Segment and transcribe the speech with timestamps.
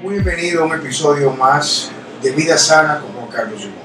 [0.00, 1.90] Muy bienvenido a un episodio más
[2.22, 3.78] de Vida Sana con Juan Carlos Simón.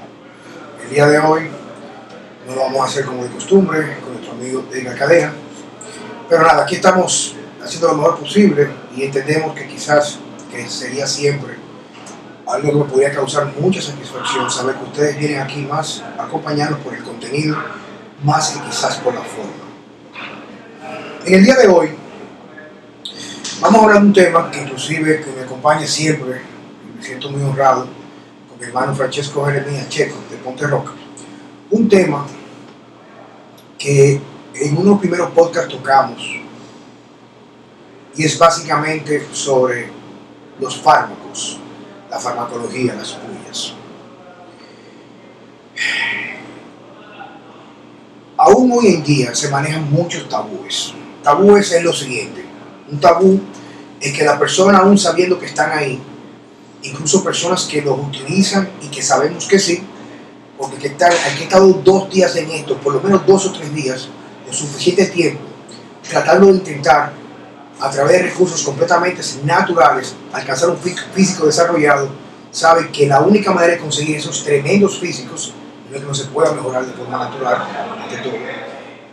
[0.84, 1.50] El día de hoy
[2.46, 5.32] no lo vamos a hacer como de costumbre con nuestro amigo Edgar Cadena.
[6.28, 10.20] Pero nada, aquí estamos haciendo lo mejor posible y entendemos que quizás
[10.52, 11.56] que sería siempre
[12.46, 17.02] algo que podría causar mucha satisfacción saber que ustedes vienen aquí más acompañados por el
[17.02, 17.56] contenido
[18.22, 19.50] más que quizás por la forma.
[21.26, 22.03] En el día de hoy
[23.60, 26.40] vamos a hablar de un tema que inclusive que me acompaña siempre,
[26.86, 27.86] y me siento muy honrado,
[28.48, 30.92] con mi hermano Francesco Jeremías Checo de Ponte Roca.
[31.70, 32.26] Un tema
[33.78, 34.20] que
[34.54, 36.22] en uno de los primeros podcasts tocamos
[38.16, 39.88] y es básicamente sobre
[40.60, 41.58] los fármacos,
[42.08, 43.74] la farmacología, las pullas.
[48.36, 50.94] Aún hoy en día se manejan muchos tabúes.
[51.22, 52.43] Tabúes es lo siguiente.
[52.90, 53.40] Un tabú
[54.00, 56.00] es que la persona, aún sabiendo que están ahí,
[56.82, 59.82] incluso personas que los utilizan y que sabemos que sí,
[60.58, 63.52] porque que están, hay que estado dos días en esto, por lo menos dos o
[63.52, 64.08] tres días,
[64.46, 65.40] en suficiente tiempo,
[66.08, 67.12] tratando de intentar,
[67.80, 72.08] a través de recursos completamente naturales, alcanzar un físico desarrollado,
[72.50, 75.52] sabe que la única manera de conseguir esos tremendos físicos
[75.90, 77.66] no es que no se pueda mejorar de forma natural,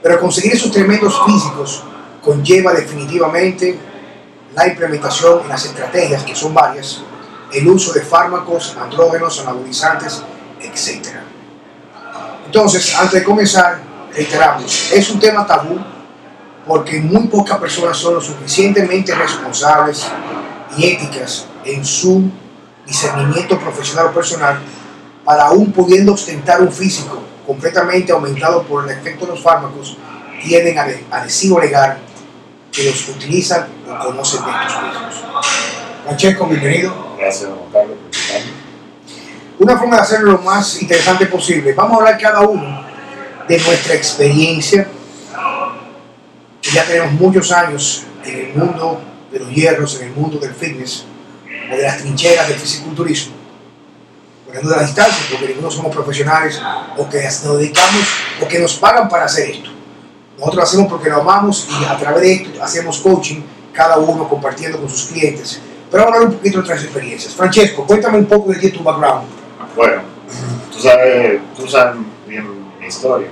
[0.03, 1.83] pero conseguir esos tremendos físicos
[2.21, 3.77] conlleva definitivamente
[4.53, 7.01] la implementación en las estrategias, que son varias,
[7.53, 10.21] el uso de fármacos, andrógenos, anabolizantes,
[10.61, 11.07] etc.
[12.45, 13.79] Entonces, antes de comenzar,
[14.13, 15.79] reiteramos, es un tema tabú
[16.67, 20.05] porque muy pocas personas son lo suficientemente responsables
[20.77, 22.29] y éticas en su
[22.85, 24.59] discernimiento profesional o personal
[25.23, 29.97] para aún pudiendo ostentar un físico completamente aumentado por el efecto de los fármacos,
[30.43, 30.77] tienen
[31.09, 31.97] adhesivo legal
[32.71, 35.15] que los utilizan o conocen de estos mismos.
[36.05, 37.15] Francesco, bienvenido.
[37.19, 37.97] Gracias, Juan Carlos,
[39.59, 41.73] Una forma de hacerlo lo más interesante posible.
[41.73, 42.85] Vamos a hablar cada uno
[43.47, 44.87] de nuestra experiencia.
[46.73, 51.05] Ya tenemos muchos años en el mundo de los hierros, en el mundo del fitness
[51.71, 53.33] o de las trincheras del fisiculturismo.
[54.45, 56.61] Poniendo de la distancia, porque ninguno somos profesionales
[56.97, 58.07] o que nos dedicamos
[58.41, 59.80] o que nos pagan para hacer esto.
[60.41, 63.41] Nosotros lo hacemos porque lo amamos y a través de esto hacemos coaching,
[63.71, 65.61] cada uno compartiendo con sus clientes.
[65.91, 67.35] Pero vamos a hablar un poquito de otras experiencias.
[67.35, 69.27] Francesco, cuéntame un poco de ti, tu background.
[69.75, 70.01] Bueno,
[70.73, 72.43] tú sabes, tú sabes bien
[72.79, 73.27] mi historia.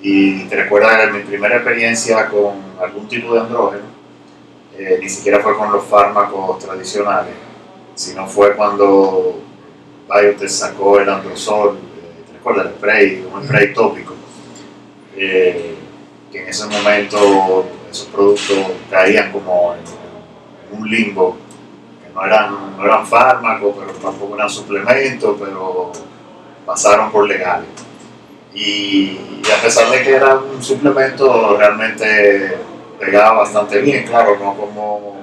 [0.00, 3.84] Y te recuerdas mi primera experiencia con algún tipo de andrógeno,
[4.78, 7.34] eh, ni siquiera fue con los fármacos tradicionales,
[7.94, 9.38] sino fue cuando
[10.08, 12.68] Biotech sacó el androsol, eh, ¿te recuerdas?
[12.68, 14.14] El spray, un spray tópico.
[15.14, 15.71] Eh,
[16.32, 18.56] que en ese momento esos productos
[18.90, 20.02] caían como en,
[20.78, 21.36] un limbo,
[22.02, 25.92] que no eran, no eran fármacos, pero tampoco eran suplementos, pero
[26.64, 27.68] pasaron por legales.
[28.54, 32.56] Y, a pesar de que era un suplemento, realmente
[32.98, 35.16] pegaba bastante bien, claro, no como,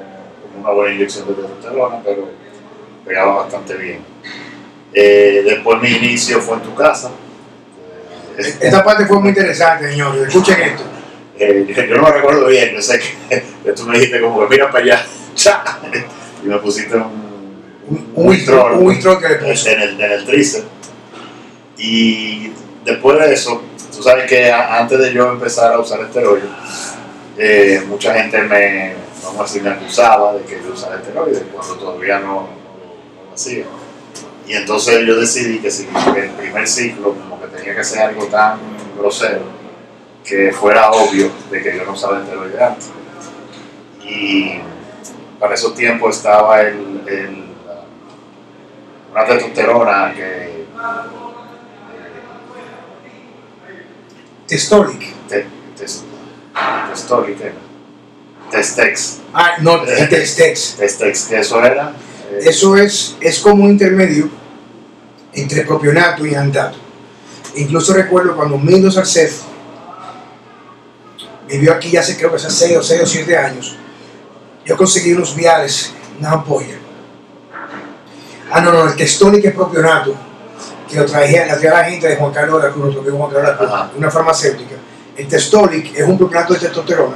[0.60, 2.28] una buena inyección de testosterona, pero
[3.04, 4.04] pegaba bastante bien.
[4.94, 7.10] Eh, después mi inicio fue en tu casa.
[8.38, 10.16] Esta parte fue muy interesante, señor.
[10.18, 10.84] Escuchen esto.
[11.40, 14.70] Eh, yo no me recuerdo bien, yo sé que, tú me dijiste como que mira
[14.70, 15.06] para allá,
[16.44, 17.30] y me pusiste un,
[18.16, 19.74] un, un, que le puse.
[19.74, 20.66] En el, en el tríceps.
[21.78, 22.52] Y
[22.84, 23.62] después de eso,
[23.96, 26.50] tú sabes que antes de yo empezar a usar esteroides,
[27.38, 31.76] eh, mucha gente me, vamos a decir, me acusaba de que yo usara esteroides cuando
[31.76, 33.64] todavía no, no, lo hacía.
[34.46, 38.26] Y entonces yo decidí que si el primer ciclo como que tenía que ser algo
[38.26, 38.60] tan
[38.98, 39.59] grosero,
[40.24, 42.90] que fuera obvio de que yo no usaba esteroides antes.
[44.04, 44.60] Y
[45.40, 47.46] para esos tiempos estaba el, el,
[49.12, 50.66] una testosterona que...
[54.48, 55.14] Testolic.
[55.28, 55.46] Te,
[55.78, 57.38] testolic
[58.50, 59.20] Testex.
[59.34, 60.76] Ah, no, Testex.
[60.78, 61.94] Testex, que eso era.
[62.32, 64.30] Eh, eso es, es como un intermedio
[65.34, 66.78] entre propionato y antato.
[67.56, 69.42] Incluso recuerdo cuando Milos Arcef
[71.50, 73.76] vivió aquí ya hace creo que hace 6 o 6 o 7 años.
[74.66, 76.78] Yo conseguí unos viales, una ampolla.
[78.52, 80.16] Ah, no, no, el Testonic es propionato,
[80.90, 83.34] que lo traía, la traía la gente de Juan Carlos de la Cruz, Juan Carlos
[83.34, 84.76] de la Cruz, una farmacéutica.
[85.16, 87.16] El Testonic es un propionato de testosterona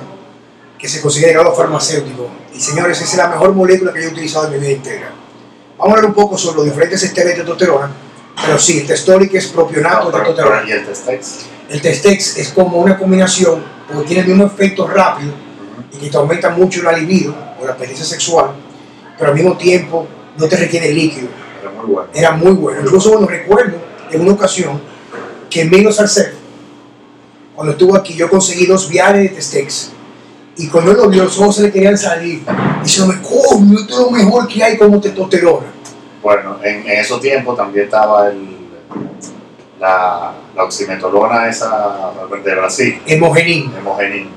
[0.77, 2.29] que se consigue de grado farmacéutico.
[2.53, 5.11] Y señores, esa es la mejor molécula que yo he utilizado en mi vida entera.
[5.77, 7.89] Vamos a hablar un poco sobre los diferentes esteroides de testosterona,
[8.45, 10.63] pero sí, el Testonic es propionato de testosterona.
[10.67, 11.52] ¿Y el Testex?
[11.73, 15.33] El Testex es como una combinación porque tiene el mismo efecto rápido
[15.91, 18.51] y que te aumenta mucho la libido o la experiencia sexual,
[19.17, 21.29] pero al mismo tiempo no te requiere líquido.
[21.59, 22.09] Era muy bueno.
[22.13, 22.81] Era muy bueno.
[22.81, 23.77] Incluso bueno, recuerdo
[24.11, 24.79] en una ocasión
[25.49, 26.35] que menos Salcedo,
[27.55, 29.93] cuando estuvo aquí, yo conseguí dos viales de Testex.
[30.57, 32.43] Y cuando él lo vio, los ojos se le querían salir.
[32.83, 35.65] Diciéndome, coño, esto es lo mejor que hay como testosterona.
[36.21, 38.63] Bueno, en, en esos tiempos también estaba el,
[39.83, 43.73] la, la oximetolona esa de Brasil, Hemogenin.
[43.77, 44.29] hemogenin.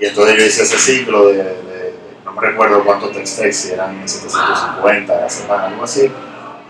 [0.00, 1.94] Y entonces yo hice ese ciclo de, de-
[2.24, 6.10] no me recuerdo cuántos Textex, si eran 750 a la semana, algo así,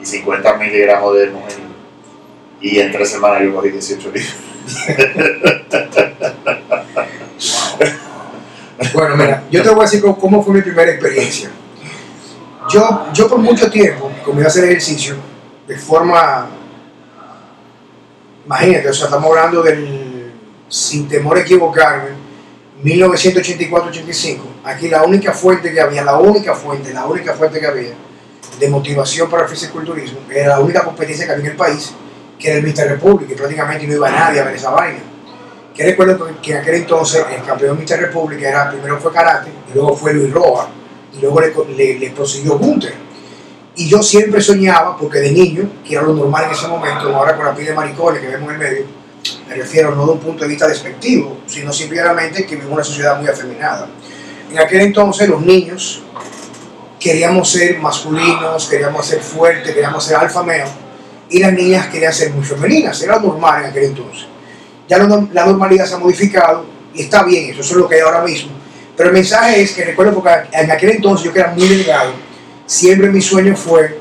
[0.00, 1.68] y 50 miligramos de hemogenin.
[2.60, 4.34] Y en tres semanas yo cogí 18 libras.
[8.94, 11.50] Bueno, mira, yo te voy a decir cómo, cómo fue mi primera experiencia.
[12.70, 15.16] Yo, yo por mucho tiempo comencé a hacer ejercicio
[15.66, 16.46] de forma,
[18.48, 20.32] imagínate, o sea, estamos hablando del,
[20.68, 22.10] sin temor a equivocarme,
[22.82, 24.38] 1984-85.
[24.64, 27.90] Aquí la única fuente que había, la única fuente, la única fuente que había
[28.58, 31.92] de motivación para el fisiculturismo, era la única competencia que había en el país,
[32.38, 35.00] que era el Mister República, y prácticamente no iba nadie a ver esa vaina.
[35.74, 39.74] Que recuerdo que- en aquel entonces el campeón Mister República era, primero fue Karate, y
[39.74, 40.68] luego fue Luis Roa,
[41.16, 42.94] y luego le, le, le prosiguió Gunter.
[43.78, 47.36] Y yo siempre soñaba, porque de niño, que era lo normal en ese momento, ahora
[47.36, 48.86] con la pila de maricones que vemos en el medio,
[49.48, 53.20] me refiero no de un punto de vista despectivo, sino simplemente que vivimos una sociedad
[53.20, 53.88] muy afeminada.
[54.50, 56.02] En aquel entonces los niños
[56.98, 60.44] queríamos ser masculinos, queríamos ser fuertes, queríamos ser alfa
[61.30, 64.26] y las niñas querían ser muy femeninas, era normal en aquel entonces.
[64.88, 65.06] Ya la,
[65.46, 68.50] normalidad se ha modificado y está bien, eso es lo que hay ahora mismo.
[68.96, 72.10] Pero el mensaje es que recuerdo porque en aquel entonces yo que era muy delgado,
[72.68, 73.98] siempre mi sueño fue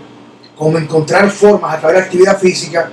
[0.56, 2.92] como encontrar formas a través de la actividad física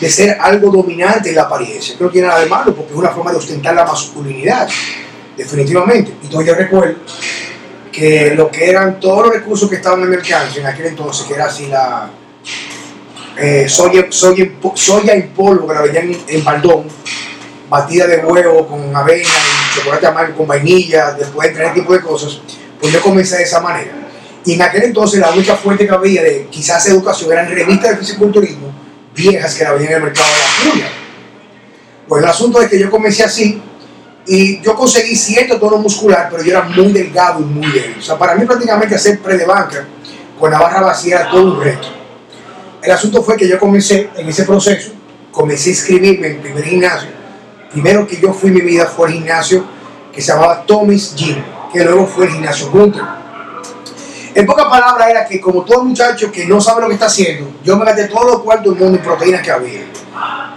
[0.00, 1.98] de ser algo dominante en la apariencia.
[1.98, 4.68] Que no tiene nada de malo porque es una forma de ostentar la masculinidad,
[5.36, 6.12] definitivamente.
[6.22, 6.96] Y entonces yo recuerdo
[7.90, 11.26] que lo que eran todos los recursos que estaban en el alcance en aquel entonces,
[11.26, 12.10] que era así la
[13.36, 16.86] eh, soya, soya, en polvo que la vendían en, baldón,
[17.68, 22.00] batida de huevo con avena y chocolate amargo con vainilla, después de ese tipo de
[22.00, 22.40] cosas,
[22.80, 24.03] pues yo comencé de esa manera.
[24.44, 27.96] Y en aquel entonces la única fuente que había de quizás educación eran revistas de
[27.96, 30.88] fisiculturismo viejas que vendían en el mercado de la Puglia.
[32.08, 33.62] Pues el asunto es que yo comencé así
[34.26, 37.96] y yo conseguí cierto tono muscular, pero yo era muy delgado y muy débil.
[37.98, 39.86] O sea, para mí prácticamente hacer pre de banca
[40.38, 41.88] con la barra vacía era todo un reto.
[42.82, 44.92] El asunto fue que yo comencé en ese proceso,
[45.30, 47.08] comencé a inscribirme en el primer gimnasio.
[47.70, 49.64] Primero que yo fui mi vida fue el gimnasio
[50.12, 51.42] que se llamaba Tommy's Gym,
[51.72, 53.02] que luego fue el gimnasio Gunter.
[54.34, 57.52] En pocas palabras era que como todo muchacho que no sabe lo que está haciendo,
[57.62, 59.82] yo me gasté todo los cuartos en proteínas que había.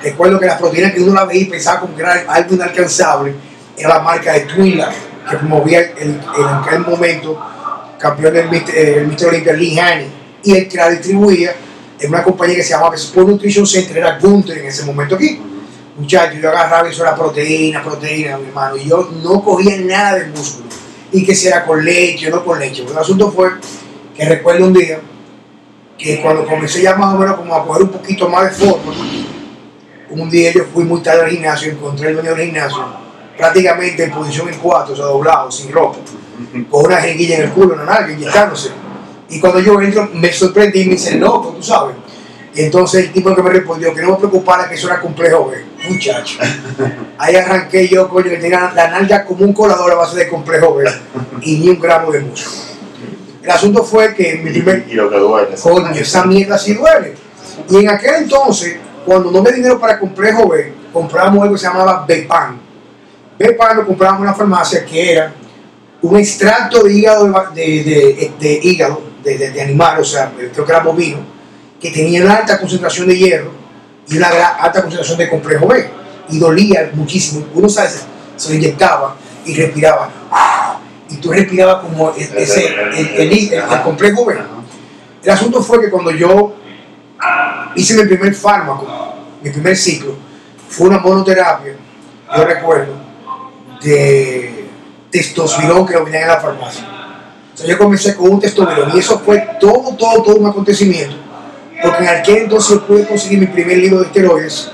[0.01, 3.35] Recuerdo que las proteínas que uno la veía y pensaba como era algo inalcanzable,
[3.77, 4.91] era la marca de Twinlar,
[5.29, 7.39] que promovía en aquel momento
[7.99, 8.71] campeón del Mr.
[8.73, 9.27] eh.
[9.27, 10.11] Olympia Lee Haney,
[10.43, 11.55] y el que la distribuía
[11.99, 15.39] en una compañía que se llamaba Sport Nutrition Center, era Gunther en ese momento aquí.
[15.97, 20.25] Muchachos, yo agarraba eso era proteína, proteína, mi hermano, y yo no cogía nada de
[20.25, 20.67] músculo.
[21.11, 22.83] Y que si era con leche o no con leche.
[22.83, 23.51] El asunto fue
[24.15, 24.99] que recuerdo un día
[25.97, 28.93] que cuando comencé ya más o menos como a coger un poquito más de forma,
[30.09, 33.07] un día yo fui muy tarde al gimnasio, encontré el dueño del gimnasio
[33.37, 35.99] prácticamente en posición en cuatro, o sea, doblado, sin ropa,
[36.69, 38.71] con una jeringuilla en el culo, en la nalga, inyectándose.
[39.29, 41.95] Y cuando yo entro, me sorprendí y me dice, loco, tú sabes.
[42.55, 45.51] Y entonces el tipo que me respondió que no me preocupara que eso era complejo
[45.51, 46.39] B, muchacho.
[47.17, 50.75] Ahí arranqué yo, coño, que tenía la nalga como un colador a base de complejo
[50.75, 50.85] B
[51.41, 52.57] y ni un gramo de músculo.
[53.43, 55.55] El asunto fue que mi primer, y lo que duele.
[55.61, 57.15] coño, esa mierda sí duele.
[57.69, 58.75] Y en aquel entonces,
[59.05, 62.59] cuando no me dinero para complejo B, compramos algo que se llamaba Bepan.
[63.39, 65.33] Bepan lo compramos en una farmacia que era
[66.01, 70.31] un extracto de hígado de, de- de- de hígado de, de- de animal, o sea,
[70.53, 71.19] creo que era bovino,
[71.79, 73.51] que tenía una alta concentración de hierro
[74.09, 75.89] y una alta concentración de complejo B.
[76.29, 77.45] Y dolía muchísimo.
[77.53, 78.05] Uno ¿sabes?
[78.35, 80.09] se lo inyectaba y respiraba.
[81.09, 84.35] Y tú respirabas como e- ese, el, el- complejo B.
[85.23, 86.53] El asunto fue que cuando yo
[87.75, 88.87] hice mi primer fármaco,
[89.41, 90.15] mi primer ciclo,
[90.69, 91.73] fue una monoterapia,
[92.35, 92.93] yo recuerdo,
[93.81, 94.67] de
[95.11, 96.83] testosterona que lo vendían en la farmacia.
[97.53, 101.15] O sea, yo comencé con un testosterona y eso fue todo, todo, todo un acontecimiento.
[101.81, 104.71] Porque en aquel entonces pude conseguir mi primer libro de esteroides,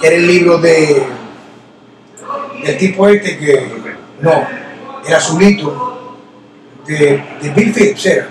[0.00, 1.06] que era el libro de
[2.64, 3.68] del tipo este que,
[4.20, 4.46] no,
[5.06, 6.18] el azulito
[6.86, 8.28] de, de Bill Phillips era.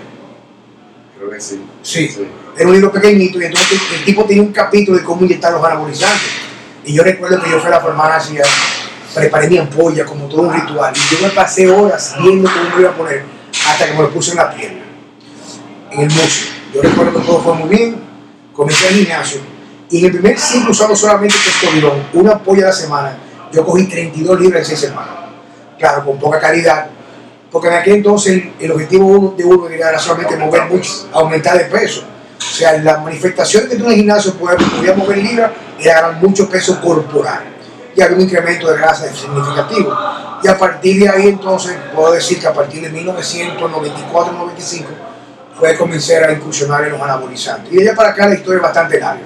[1.16, 1.64] Creo que sí.
[1.82, 2.28] Sí.
[2.56, 5.64] Era un libro pequeñito y entonces el tipo tenía un capítulo de cómo inyectar los
[5.64, 6.30] anabolizantes.
[6.84, 8.42] Y yo recuerdo que yo fui a la farmacia,
[9.14, 10.94] preparé mi ampolla como todo un ritual.
[10.94, 13.24] Y yo me pasé horas viendo cómo me iba a poner
[13.66, 14.82] hasta que me lo puse en la pierna,
[15.90, 16.50] en el muslo.
[16.74, 18.05] Yo recuerdo que todo fue muy bien,
[18.56, 19.40] comencé el gimnasio
[19.90, 23.16] y en el primer ciclo usando solamente testosterona, una polla a la semana,
[23.52, 25.14] yo cogí 32 libras en 6 semanas.
[25.78, 26.88] Claro, con poca calidad,
[27.52, 32.02] porque en aquel entonces el, objetivo de uno era solamente mover mucho, aumentar de peso.
[32.38, 36.48] O sea, la manifestación que tú en el gimnasio podía mover libras era ganar mucho
[36.48, 37.56] peso corporal
[37.94, 39.96] y había un incremento de grasa significativo.
[40.42, 44.84] Y a partir de ahí entonces puedo decir que a partir de 1994-95
[45.58, 47.72] fue comenzar a incursionar en los anabolizantes.
[47.72, 49.22] Y de allá para acá la historia es bastante larga.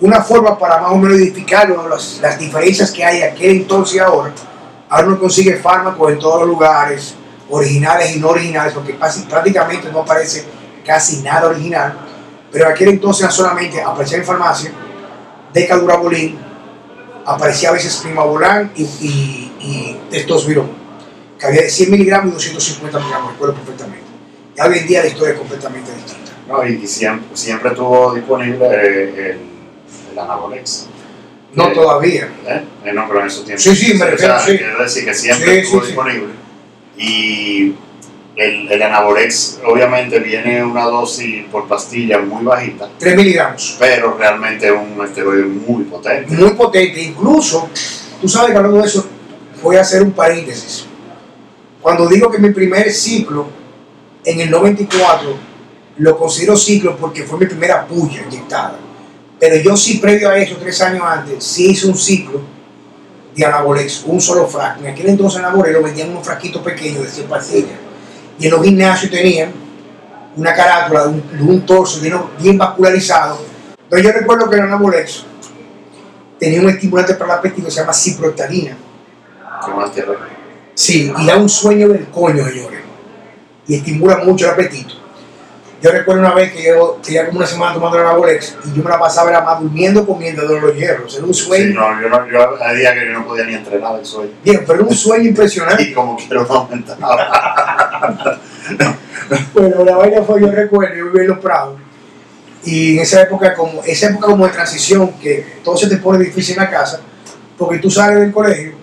[0.00, 3.98] Una forma para más o menos identificar las, las diferencias que hay aquel entonces y
[3.98, 4.32] ahora,
[4.88, 7.14] ahora uno consigue fármacos en todos los lugares,
[7.48, 10.44] originales y no originales, porque prácticamente no aparece
[10.84, 11.96] casi nada original,
[12.52, 14.70] pero aquel entonces solamente aparecía en farmacia
[15.52, 16.38] decadurabolín,
[17.24, 20.68] aparecía a veces primabolán y, y, y testosterona,
[21.38, 23.95] que había de 100 miligramos y 250 miligramos, recuerdo perfectamente.
[24.56, 26.32] Ya hoy en día la historia es completamente distinta.
[26.48, 29.40] No, y siempre, siempre tuvo disponible eh, el,
[30.12, 30.86] el Anabolex.
[31.52, 32.28] No, eh, todavía.
[32.46, 32.64] ¿eh?
[32.84, 32.92] ¿eh?
[32.92, 33.64] No, pero en esos tiempos.
[33.64, 34.56] Sí, sí, me refiero, sí.
[34.56, 36.28] Quiero decir que siempre estuvo disponible.
[36.96, 37.74] Y
[38.36, 42.88] el, el Anabolex obviamente viene una dosis por pastilla muy bajita.
[42.98, 43.76] 3 miligramos.
[43.78, 46.34] Pero realmente es un esteroide muy potente.
[46.34, 47.02] Muy potente.
[47.02, 47.68] Incluso,
[48.22, 49.06] tú sabes que hablando de eso,
[49.62, 50.86] voy a hacer un paréntesis.
[51.82, 53.48] Cuando digo que mi primer ciclo
[54.26, 55.34] en el 94
[55.98, 58.76] lo considero ciclo porque fue mi primera puya inyectada.
[59.38, 62.40] Pero yo sí, previo a eso, tres años antes, sí hice un ciclo
[63.34, 64.80] de anabolex, un solo frasco.
[64.80, 67.78] En aquel entonces anabolex lo vendían en unos frasquitos pequeños de 100 pastillas.
[68.38, 69.52] Y en los gimnasios tenían
[70.36, 72.00] una carátula de un, torso
[72.38, 73.38] bien, vascularizado.
[73.84, 75.24] Entonces yo recuerdo que el anabolex
[76.40, 78.76] tenía un estimulante para el apetito que se llama ciproctalina.
[79.62, 79.84] ¿Cómo
[80.74, 82.85] Sí, y da un sueño del coño, señores.
[83.68, 84.94] Y estimula mucho el apetito.
[85.82, 88.82] Yo recuerdo una vez que yo tenía como una semana tomando la Anabolex y yo
[88.82, 91.14] me la pasaba era más durmiendo, comiendo de los hierros.
[91.14, 91.66] Era un sueño.
[91.66, 94.32] Sí, no, yo, no, yo a día que yo no podía ni entrenar el sueño.
[94.42, 95.82] Bien, pero era un sueño impresionante.
[95.90, 98.40] y como quiero no aumentaba.
[99.54, 101.78] bueno, la vaina fue, yo recuerdo, yo vivía en Los Prados.
[102.64, 106.24] Y en esa época, como, esa época como de transición, que todo se te pone
[106.24, 107.00] difícil en la casa,
[107.56, 108.75] porque tú sales del colegio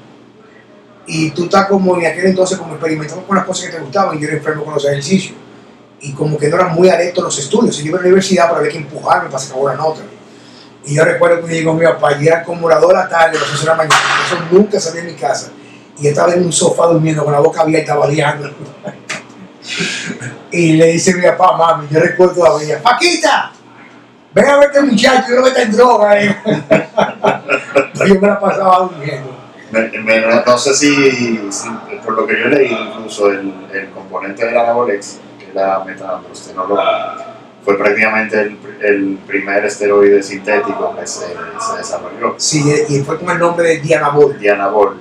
[1.05, 4.17] y tú estás como en aquel entonces como experimentando con las cosas que te gustaban
[4.17, 5.35] y yo era enfermo con los ejercicios
[6.03, 7.79] y como que no era muy adepto a los estudios.
[7.79, 10.01] Y yo iba a la universidad para ver que empujarme para sacar una nota.
[10.85, 13.39] Y yo recuerdo que llegó mi papá y era como las 2 de la tarde,
[13.39, 13.95] las 6 de la mañana,
[14.25, 15.49] eso nunca salía de mi casa.
[15.97, 18.51] Y yo estaba en un sofá durmiendo con la boca abierta, baleando.
[20.51, 23.53] y le dice mi papá, mami, yo recuerdo todavía, Paquita,
[24.33, 26.21] ven a ver este muchacho, yo no está en droga.
[26.21, 26.37] Eh.
[28.05, 29.42] yo me la pasaba durmiendo.
[30.45, 31.49] No sé si,
[32.05, 35.19] por lo que yo leí, incluso el, el componente anabolex
[35.53, 37.17] la metandrostenolona.
[37.63, 42.35] Fue prácticamente el, el, primer esteroide sintético que se, se, desarrolló.
[42.37, 44.37] Sí, y fue con el nombre de Dianabol.
[44.37, 44.97] Dianabol.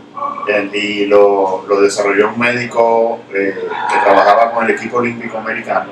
[0.72, 5.90] Y lo, lo desarrolló un médico eh, que trabajaba con el equipo olímpico americano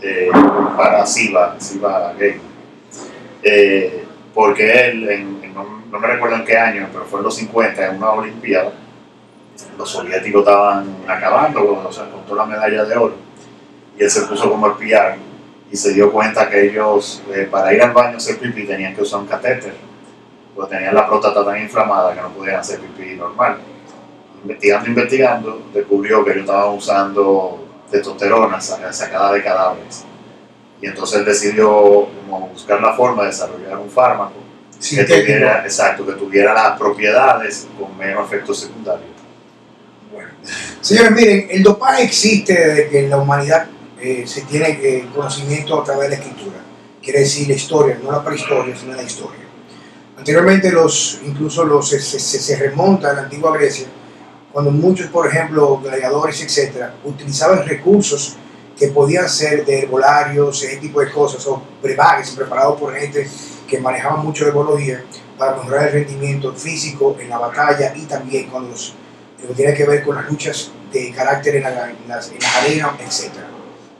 [0.00, 0.30] eh,
[0.76, 2.40] para SIVA, SIVA Game.
[3.42, 4.04] Eh,
[4.34, 5.41] porque él, en,
[5.92, 8.72] no, me recuerdo en qué año, pero fue en los 50, en una Olimpiada,
[9.76, 13.14] los soviéticos estaban acabando, o sea, con toda la medalla de oro,
[13.98, 15.16] y él se puso como el PR
[15.70, 18.94] y se dio cuenta que ellos, eh, para ir al baño a hacer pipí, tenían
[18.94, 19.74] que usar un catéter,
[20.54, 23.58] porque tenían la próstata tan inflamada que no podían hacer pipí normal.
[24.42, 30.04] Investigando, investigando, descubrió que ellos estaban usando testosterona sacada de cadáveres.
[30.80, 32.08] Y entonces él decidió
[32.52, 34.41] buscar la forma de desarrollar un fármaco
[34.90, 39.10] que tuviera, exacto, que tuviera las propiedades con menos efectos secundarios.
[40.80, 43.66] Señores, miren, el dopaje existe desde que en la humanidad
[44.00, 46.56] eh, se tiene eh, conocimiento a través de la escritura.
[47.00, 49.40] Quiere decir la historia, no la prehistoria, sino la historia.
[50.18, 53.86] Anteriormente, los, incluso los, se, se, remonta a la antigua Grecia,
[54.52, 58.36] cuando muchos, por ejemplo, gladiadores, etcétera, utilizaban recursos
[58.76, 63.28] que podían ser de herbolarios, ese tipo de cosas, o brebajes preparados por gente
[63.72, 65.02] que manejaba mucho de herbología
[65.38, 68.94] para mejorar el rendimiento físico en la batalla y también con los
[69.40, 72.38] lo que tiene que ver con las luchas de carácter en, la, en, las, en
[72.38, 73.32] las, arenas, etc.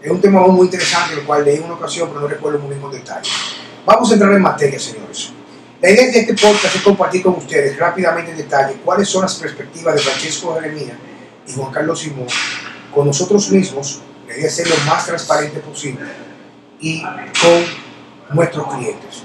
[0.02, 2.69] Es un tema muy interesante, el cual leí en una ocasión, pero no recuerdo muy
[2.69, 3.31] bien con detalle.
[3.87, 5.33] Vamos a entrar en materia, señores.
[5.81, 9.35] La idea de este podcast es compartir con ustedes rápidamente en detalle cuáles son las
[9.37, 10.99] perspectivas de Francesco Jeremía
[11.47, 12.29] y Juan Carlos Simón
[12.95, 16.05] con nosotros mismos, la idea es ser lo más transparente posible
[16.79, 19.22] y con nuestros clientes.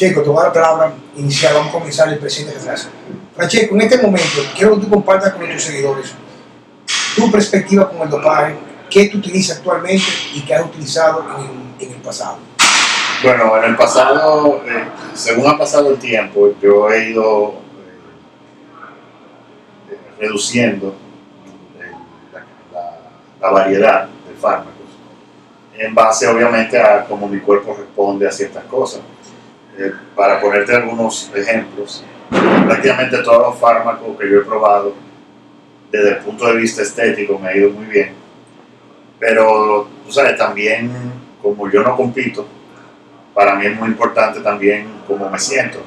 [0.00, 2.88] Checo, dar la palabra inicial, vamos a comenzar el presente de atrás.
[3.36, 6.14] Francesco, en este momento quiero que tú compartas con tus seguidores
[7.14, 8.54] tu perspectiva con el dopaje,
[8.88, 11.22] qué tú utilizas actualmente y qué has utilizado
[11.78, 12.38] en el pasado?
[13.22, 17.56] Bueno, en el pasado, eh, según ha pasado el tiempo, yo he ido
[19.90, 20.94] eh, reduciendo
[21.78, 21.92] eh,
[22.32, 22.98] la-
[23.38, 24.72] la variedad de fármacos
[25.76, 29.02] en base obviamente a cómo mi cuerpo responde a ciertas cosas.
[29.80, 32.04] Eh, para ponerte algunos ejemplos,
[32.66, 34.92] prácticamente todos los fármacos que yo he probado
[35.90, 38.12] desde el punto de vista estético me ha ido muy bien,
[39.18, 40.92] pero tú sabes, también
[41.40, 42.46] como yo no compito,
[43.32, 45.78] para mí es muy importante también cómo me siento.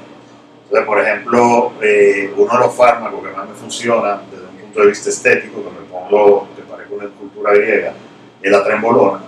[0.63, 4.79] Entonces, por ejemplo, eh, uno de los fármacos que más me funciona desde un punto
[4.79, 7.93] de vista estético, que me pongo, que parezco una escultura griega,
[8.41, 9.19] es la trembolona,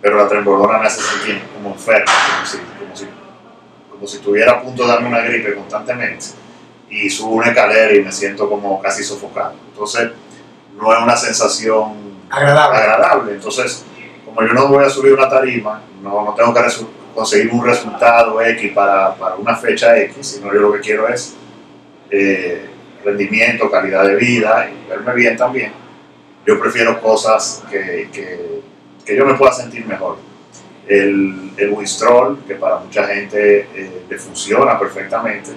[0.00, 2.58] pero la trembolona me hace sentir como enfermo, como si,
[4.00, 6.26] como si, estuviera a punto de darme una gripe constantemente
[6.88, 9.52] y subo una escalera y me siento como casi sofocado.
[9.70, 10.10] Entonces,
[10.74, 11.92] no es una sensación
[12.30, 12.78] Agradable.
[12.78, 13.32] agradable.
[13.34, 13.84] Entonces,
[14.24, 16.60] como yo no voy a subir una tarima, no, no tengo que
[17.14, 21.34] conseguir un resultado X para, para una fecha X, sino yo lo que quiero es
[22.10, 22.70] eh,
[23.04, 25.72] rendimiento, calidad de vida y verme bien también.
[26.46, 28.62] Yo prefiero cosas que, que,
[29.04, 30.29] que yo me pueda sentir mejor.
[30.90, 35.52] El, el Winstrol, que para mucha gente eh, le funciona perfectamente,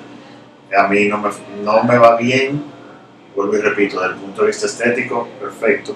[0.77, 1.29] a mí no me,
[1.63, 2.63] no me va bien,
[3.35, 5.95] vuelvo y repito, desde el punto de vista estético, perfecto.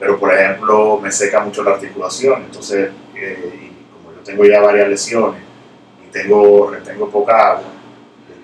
[0.00, 4.60] Pero por ejemplo me seca mucho la articulación, entonces eh, y como yo tengo ya
[4.60, 5.42] varias lesiones
[6.06, 7.64] y tengo, retengo poca agua,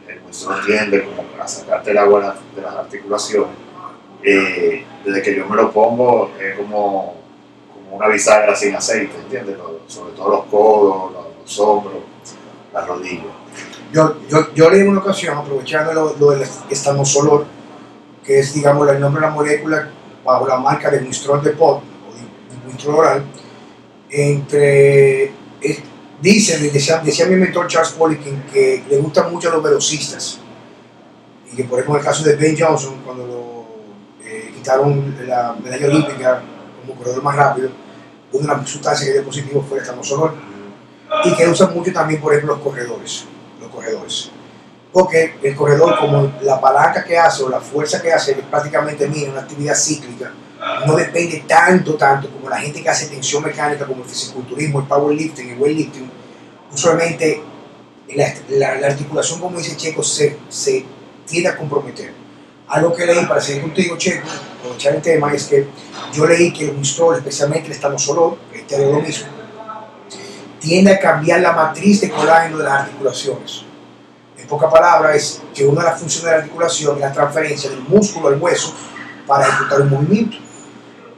[0.09, 3.57] el, el tiende como a sacarte el agua de las articulaciones,
[4.23, 7.18] eh, desde que yo me lo pongo es como,
[7.93, 9.57] una bisagra sin aceite, ¿entiendes?
[9.87, 11.95] Sobre todo los codos, los, hombros,
[12.73, 13.25] las rodillas.
[13.93, 17.47] Yo, yo, yo leí en una ocasión, aprovechando lo, lo del estanosolor,
[18.25, 19.91] que es, digamos, el nombre de la molécula
[20.25, 23.25] bajo la marca de Winstrol de Pot, o de, Winstrol oral,
[24.11, 25.25] entre,
[25.61, 25.83] es-
[26.21, 30.41] dicen, decía, decía mi mentor Charles Poliquin, que le gustan mucho los velocistas,
[31.51, 35.55] y que por ejemplo en el caso de Ben Johnson, cuando lo eh, quitaron la
[35.63, 36.43] medalla olímpica
[36.89, 37.71] como corredor más rápido,
[38.33, 40.35] una de las sustancias que dio positivo fue el estanosolor
[41.25, 43.25] y que usan mucho también, por ejemplo, los corredores.
[43.61, 44.31] Los corredores.
[44.93, 49.07] Porque el corredor, como la palanca que hace o la fuerza que hace, es prácticamente
[49.07, 50.33] mínima, una actividad cíclica,
[50.87, 54.87] no depende tanto, tanto como la gente que hace tensión mecánica, como el fisiculturismo, el
[54.87, 56.11] powerlifting, el weightlifting.
[56.73, 57.43] Usualmente
[58.15, 60.85] la, la- la articulación, como dice Checo, se, se
[61.27, 62.13] tiende a comprometer.
[62.69, 64.29] Algo que leí para seguir contigo, Checo,
[64.59, 65.67] aprovechar el tema, es que
[66.13, 69.27] yo leí que el Winstrol, especialmente el estanosolor, este es lo mismo,
[70.61, 73.65] tiende a cambiar la matriz de colágeno de las articulaciones.
[74.37, 77.71] En pocas palabras, es que una de las funciones de la articulación es la transferencia
[77.71, 78.75] del músculo al hueso
[79.27, 80.37] para ejecutar un movimiento.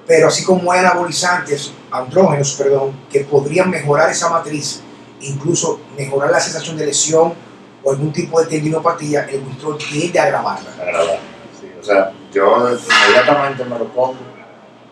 [0.06, 4.82] Pero así como hay anabolizantes, andrógenos, perdón, que podrían mejorar esa matriz,
[5.20, 7.34] incluso mejorar la sensación de lesión
[7.82, 10.70] o algún tipo de tendinopatía, el Winstrol tiende a agravarla.
[11.90, 14.14] O sea, yo inmediatamente me lo pongo,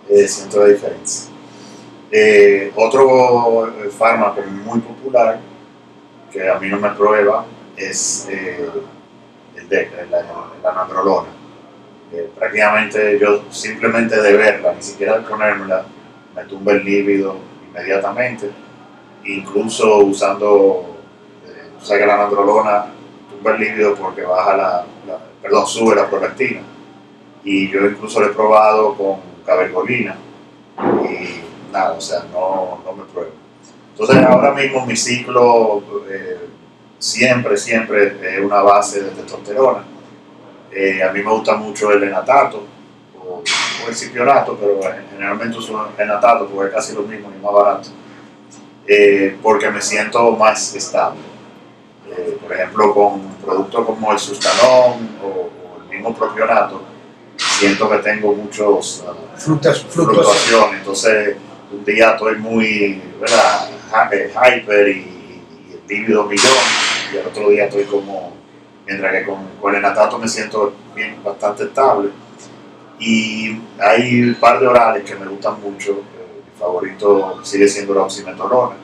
[0.08, 1.30] eh, siento la diferencia.
[2.10, 5.38] Eh, otro eh, fármaco muy popular
[6.32, 7.44] que a mí no me prueba
[7.76, 8.68] es eh,
[9.54, 10.24] el de la,
[10.62, 11.28] la nandrolona.
[12.12, 15.84] Eh, prácticamente yo simplemente de verla, ni siquiera de ponérmela,
[16.34, 17.36] me tumba el líbido
[17.68, 18.50] inmediatamente.
[19.24, 20.96] Incluso usando,
[21.46, 22.86] eh, tú sabes que la nandrolona
[23.30, 26.62] tumba el líbido porque baja la, la- perdón, sube la prolactina.
[27.50, 30.18] Y yo incluso lo he probado con cabergolina
[31.02, 33.30] y nada, o sea, no, no me pruebo.
[33.92, 36.46] Entonces ahora mismo mi ciclo eh,
[36.98, 39.82] siempre, siempre es una base de testosterona.
[40.70, 42.64] Eh, a mí me gusta mucho el enatato
[43.18, 44.80] o, o el cipionato, pero
[45.10, 47.88] generalmente uso el enatato porque es casi lo mismo y más barato.
[48.86, 51.20] Eh, porque me siento más estable.
[52.10, 56.82] Eh, por ejemplo, con productos como el sustanón o, o el mismo propionato,
[57.58, 60.14] siento que tengo muchos ah, Frutas, frutos.
[60.14, 60.78] fluctuaciones.
[60.80, 61.36] Entonces,
[61.72, 63.68] un día estoy muy ¿verdad?
[64.12, 66.52] Eh, hyper y, y el líbido millón,
[67.12, 68.32] y el otro día estoy como,
[68.86, 72.10] mientras que con, con el natato me siento bien, bastante estable.
[73.00, 75.92] Y hay un par de orales que me gustan mucho.
[75.92, 78.76] eh, mi favorito sigue siendo la oximetolona.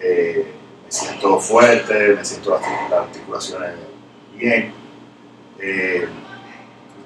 [0.00, 0.52] Eh,
[0.84, 3.70] me siento fuerte, me siento las, las articulaciones
[4.36, 4.72] bien.
[5.58, 6.06] Eh,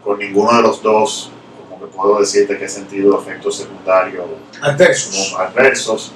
[0.06, 1.32] con ninguno de los dos,
[1.68, 4.24] como que puedo decirte que he sentido efectos secundarios
[4.62, 5.30] Adversos.
[5.32, 6.12] como adversos.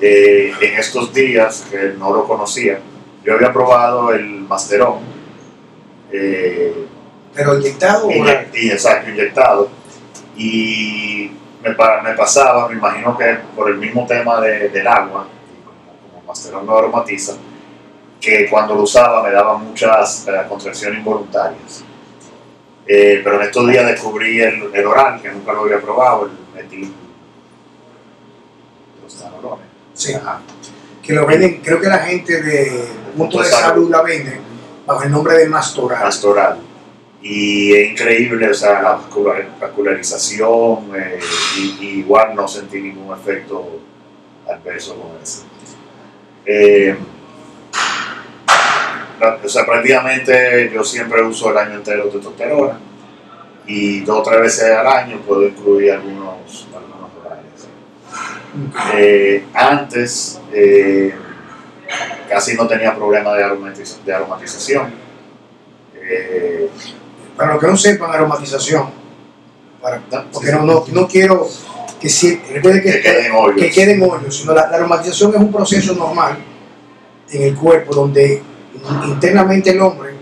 [0.00, 2.78] Eh, en estos días, que no lo conocía,
[3.24, 4.98] yo había probado el Masterón,
[6.12, 6.86] eh,
[7.34, 8.46] Pero inyectado o oral.
[8.52, 9.68] inyec- y, exacto, inyectado,
[10.36, 15.26] y me, me pasaba, me imagino que por el mismo tema de- del agua,
[16.26, 17.32] Masterón no aromatiza,
[18.20, 21.82] que cuando lo usaba me daba muchas eh, contracciones involuntarias.
[22.90, 26.62] Eh, pero en estos días descubrí el, el, oral, que nunca lo había probado, el
[26.62, 26.90] metil.
[29.04, 29.66] Los tanolones.
[29.92, 30.14] Sí.
[30.14, 30.40] Ajá.
[31.02, 34.40] Que lo venden, creo que la gente de Punto de Salud la vende
[34.86, 36.02] bajo el nombre de Mastoral.
[36.02, 36.58] Mastoral.
[37.20, 39.00] Y es increíble, o sea, la
[39.60, 41.18] vascularización, eh,
[41.58, 43.80] y, y igual no sentí ningún efecto
[44.48, 45.44] adverso con eso.
[46.46, 46.96] Eh,
[49.20, 52.78] o sea, prácticamente yo siempre uso el año entero testosterona
[53.66, 57.68] y dos o tres veces al año puedo incluir algunos, algunos horarios.
[58.94, 61.14] Eh, antes eh,
[62.28, 64.92] casi no tenía problema de, aromatiz de aromatización.
[65.94, 66.70] Eh,
[67.36, 68.90] para los que no sepan aromatización,
[69.82, 70.00] para,
[70.32, 71.46] porque no, no, no quiero
[72.00, 75.52] que, si, que, que, queden hoyos, que queden hoyos sino la, la aromatización es un
[75.52, 76.38] proceso normal
[77.30, 78.42] en el cuerpo donde
[79.06, 80.14] internamente el hombre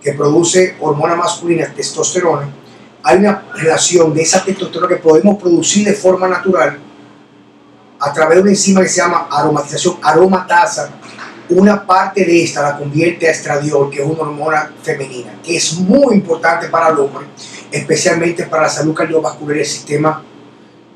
[0.00, 2.48] que produce hormona masculina, testosterona,
[3.02, 6.78] hay una relación de esa testosterona que podemos producir de forma natural
[8.00, 10.90] a través de una enzima que se llama aromatización, aromatasa,
[11.50, 15.74] una parte de esta la convierte a estradiol, que es una hormona femenina, que es
[15.78, 17.26] muy importante para el hombre,
[17.70, 20.22] especialmente para la salud cardiovascular y el sistema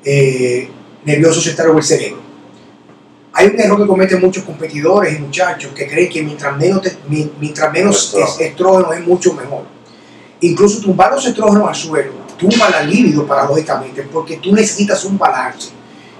[0.04, 0.70] eh,
[1.04, 2.27] nervioso central del cerebro.
[3.38, 6.98] Hay un error que cometen muchos competidores y muchachos que creen que mientras menos, te,
[7.08, 9.62] mientras menos estrógeno es mucho mejor.
[10.40, 15.70] Incluso tumbar los estrógenos al suelo tumba la libido paradójicamente porque tú necesitas un balance.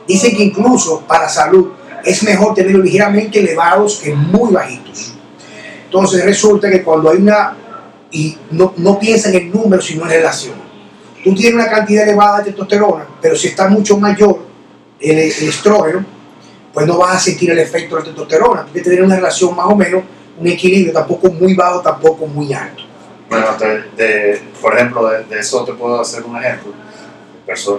[0.07, 1.71] Dicen que incluso para salud
[2.05, 5.15] es mejor tenerlos ligeramente elevados que muy bajitos.
[5.87, 7.57] Entonces resulta que cuando hay una,
[8.13, 10.55] y no, no piensa en el número sino en relación.
[11.25, 14.39] Tú tienes una cantidad elevada de testosterona, pero si está mucho mayor
[15.01, 16.18] el, el estrógeno,
[16.73, 18.65] pues no vas a sentir el efecto de la testosterona.
[18.65, 20.03] Tienes que tener una relación más o menos,
[20.39, 22.83] un equilibrio, tampoco muy bajo, tampoco muy alto.
[23.29, 23.47] Bueno,
[23.97, 26.73] de, por ejemplo, de, eso te puedo hacer un ejemplo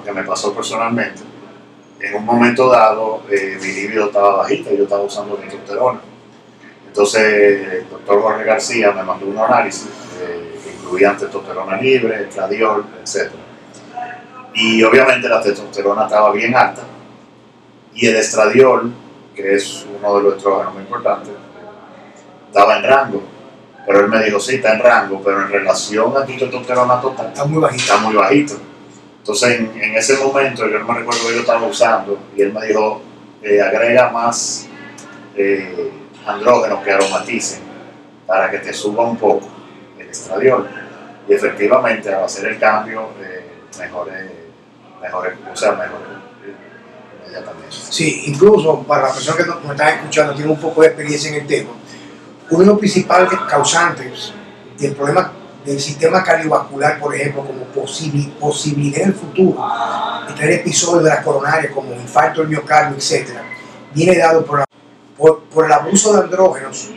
[0.03, 1.21] que me pasó personalmente.
[1.99, 5.99] En un momento dado, eh, mi libido estaba bajita y yo estaba usando testosterona.
[6.87, 9.87] Entonces, el doctor Jorge García me mandó un análisis
[10.21, 13.31] eh, que incluía testosterona libre, estradiol, etc.
[14.55, 16.81] Y obviamente la testosterona estaba bien alta
[17.93, 18.93] y el estradiol,
[19.35, 21.33] que es uno de los estrógenos muy importantes,
[22.47, 23.23] estaba en rango.
[23.85, 27.27] Pero él me dijo, sí, está en rango, pero en relación a tu testosterona total,
[27.27, 27.81] está muy bajito.
[27.81, 28.53] Está muy bajito.
[29.19, 32.53] Entonces, en, en, ese momento, yo no me recuerdo que yo estaba usando, y él
[32.53, 33.01] me dijo,
[33.41, 34.67] eh, agrega más
[35.35, 35.91] eh,
[36.25, 37.61] andrógenos que aromaticen
[38.27, 39.47] para que te suba un poco
[39.97, 40.67] el estradiol.
[41.27, 43.43] Y efectivamente, al hacer el cambio, eh,
[43.79, 44.29] mejoré,
[45.01, 46.19] mejoré, o sea, mejoré
[47.69, 51.41] Sí, incluso para las personas que nos están escuchando, tienen un poco de experiencia en
[51.41, 51.71] el tema,
[52.49, 54.33] uno de los principales causantes
[54.77, 55.33] del problema
[55.65, 59.67] del sistema cardiovascular, por ejemplo, como posibil, posibilidad en el futuro
[60.27, 63.29] de tener episodios de las coronarias como infarto del miocardio, etc.,
[63.93, 64.63] viene dado por,
[65.17, 66.89] por, por el abuso de andrógenos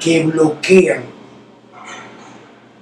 [0.00, 1.04] que bloquean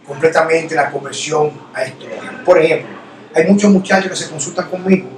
[0.06, 2.44] completamente la conversión a estrógeno.
[2.44, 2.96] Por ejemplo,
[3.34, 5.17] hay muchos muchachos que se consultan conmigo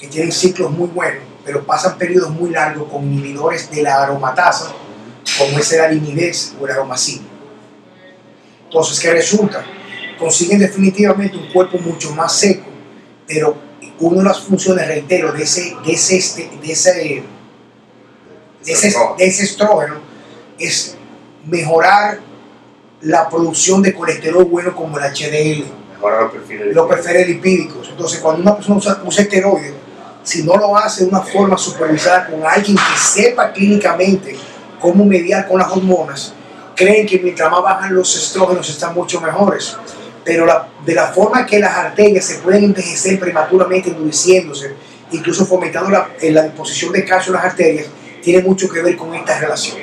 [0.00, 4.72] que tienen ciclos muy buenos, pero pasan periodos muy largos con inhibidores de la aromatasa,
[5.38, 7.20] como es el alinidez o el aromacin.
[8.64, 9.64] Entonces, ¿qué resulta?
[10.18, 12.66] Consiguen definitivamente un cuerpo mucho más seco,
[13.26, 13.56] pero
[13.98, 17.24] una de las funciones, reitero, de ese, de ese, este, de ese,
[18.64, 19.96] de ese, de ese estrógeno
[20.58, 20.96] es
[21.44, 22.20] mejorar
[23.02, 26.30] la producción de colesterol bueno como el HDL, mejorar
[26.72, 27.88] los perfiles lipídicos.
[27.90, 29.74] Entonces, cuando una persona usa, usa esteroides,
[30.30, 34.36] si no lo hace de una forma supervisada con alguien que sepa clínicamente
[34.78, 36.32] cómo mediar con las hormonas,
[36.76, 39.76] creen que mientras más bajan los estrógenos están mucho mejores.
[40.24, 44.72] Pero la, de la forma que las arterias se pueden envejecer prematuramente, endureciéndose,
[45.10, 47.86] incluso fomentando la, disposición de calcio en las arterias,
[48.22, 49.78] tiene mucho que ver con esta relación.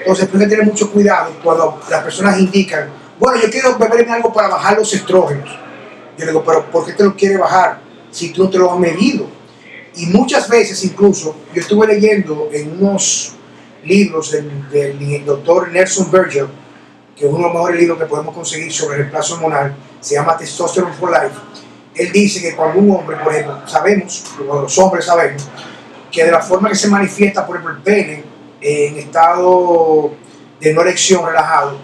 [0.00, 4.30] Entonces, hay que tener mucho cuidado cuando las personas indican, bueno, yo quiero beberme algo
[4.30, 5.48] para bajar los estrógenos.
[6.18, 8.78] Yo digo, pero ¿por qué te lo quiere bajar si tú no te lo has
[8.78, 9.39] medido?
[9.96, 13.32] Y muchas veces incluso, yo estuve leyendo en unos
[13.84, 16.46] libros del, doctor Nelson Berger,
[17.16, 20.14] que es uno de los mejores libros que podemos conseguir sobre el reemplazo hormonal, se
[20.14, 21.34] llama Testosterone for Life.
[21.94, 25.48] Él dice que cuando un hombre, por ejemplo, sabemos, los hombres sabemos,
[26.10, 28.24] que de la forma que se manifiesta, por ejemplo, el pene
[28.60, 30.12] en estado
[30.60, 31.78] de no erección relajado,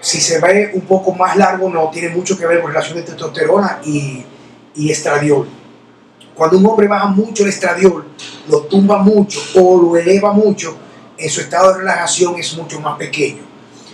[0.00, 3.02] si se ve un poco más largo, no tiene mucho que ver con relación de
[3.04, 4.24] testosterona y,
[4.74, 5.48] y estradiol
[6.34, 8.04] cuando un hombre baja mucho el estradiol,
[8.48, 10.76] lo tumba mucho o lo eleva mucho,
[11.16, 13.42] en su estado de relajación es mucho más pequeño.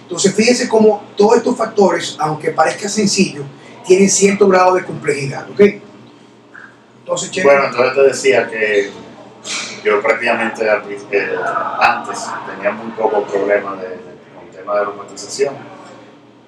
[0.02, 3.44] Entonces, fíjense cómo todos estos factores, aunque parezca sencillo,
[3.86, 5.60] tienen cierto grado de complejidad, ¿ok?
[7.00, 8.90] Entonces, Bueno, entonces te decía que
[9.84, 11.28] yo prácticamente eh,
[11.80, 13.88] antes tenía muy poco problema de,
[14.34, 15.54] con el tema de aromatización.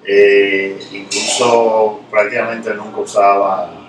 [0.05, 3.82] Eh, incluso prácticamente nunca usaba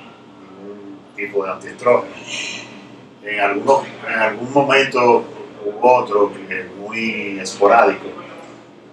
[1.27, 2.15] tipo de antiestrógeno.
[3.23, 5.25] En, algunos, en algún momento
[5.65, 6.31] u otro,
[6.79, 8.07] muy esporádico,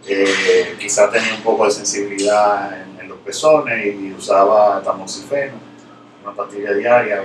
[0.08, 5.54] eh, quizás tenía un poco de sensibilidad en, los pezones y usaba tamoxifeno,
[6.24, 7.24] una pastilla diaria,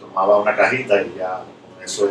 [0.00, 1.42] tomaba una cajita y ya
[1.74, 2.08] con eso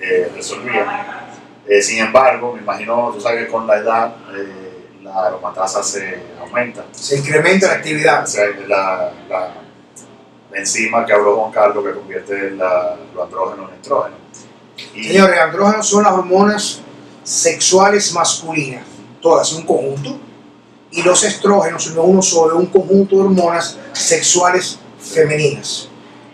[0.00, 1.28] eh, resolvía.
[1.66, 6.18] Eh, sin embargo, me imagino, tú sabes que con la edad eh, la aromatasa se
[6.40, 6.84] aumenta.
[6.90, 8.26] Se incrementa la actividad.
[8.66, 9.54] la, la,
[10.54, 14.18] enzima que habló Juan Carlos que convierte la, los andrógenos en estrógenos.
[14.92, 16.80] Señores, andrógenos son las hormonas
[17.22, 18.84] sexuales masculinas,
[19.20, 20.18] todas, un conjunto.
[20.90, 25.88] Y los estrógenos son uno solo, un conjunto de hormonas sexuales femeninas.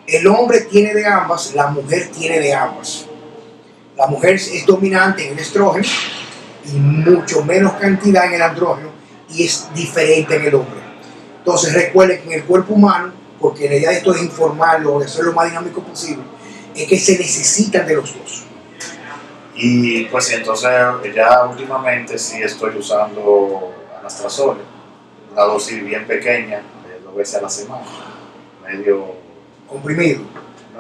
[0.07, 3.07] El hombre tiene de ambas, la mujer tiene de ambas.
[3.97, 5.87] La mujer es dominante en el estrógeno
[6.65, 8.91] y mucho menos cantidad en el andrógeno
[9.31, 10.81] y es diferente en el hombre.
[11.39, 15.07] Entonces recuerden que en el cuerpo humano, porque la idea de esto es informarlo, de
[15.07, 16.23] hacerlo lo más dinámico posible,
[16.75, 18.45] es que se necesitan de los dos.
[19.55, 20.71] Y pues entonces
[21.15, 24.59] ya últimamente sí estoy usando anastrozol,
[25.33, 26.63] una dosis bien pequeña,
[27.05, 27.85] dos veces a la semana,
[28.65, 29.17] medio...
[29.69, 30.23] Comprimido.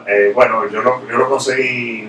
[0.06, 2.08] Eh, bueno, yo lo, yo lo conseguí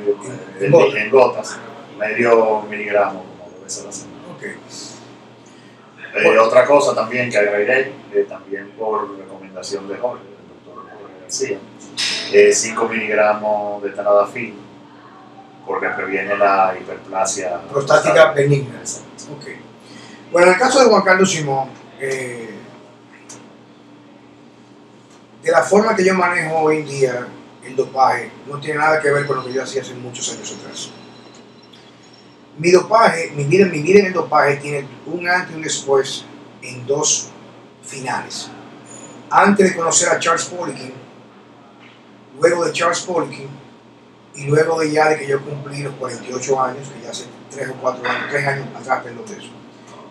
[0.62, 1.58] en, gotas,
[1.98, 4.20] medio miligramo, como dos veces a la semana.
[4.38, 4.56] Okay.
[6.16, 10.24] Eh, otra cosa también que agregué, eh, también por recomendación de Jorge,
[11.30, 11.60] Jorge
[12.32, 14.56] García, 5 miligramos de tanadafil
[15.66, 18.82] porque previene la hiperplasia prostática benigna.
[19.38, 19.60] Okay.
[20.32, 22.50] Bueno, en el caso de Juan Carlos Simón, eh,
[25.44, 27.28] de la forma que yo manejo hoy en día
[27.64, 30.58] el dopaje, no tiene nada que ver con lo que yo hacía hace muchos años
[30.60, 30.90] atrás.
[32.58, 36.26] Mi dopaje, mi vida, mi vida en el dopaje tiene un antes y un después
[36.64, 37.30] en dos
[37.84, 38.50] finales.
[39.30, 40.99] Antes de conocer a Charles Poliquin,
[42.40, 43.50] luego de Charles Poliquin,
[44.36, 47.70] y luego de ya de que yo cumplí los 48 años, que ya hace 3
[47.70, 49.50] o 4 años, 3 años atrás, perdón de eso.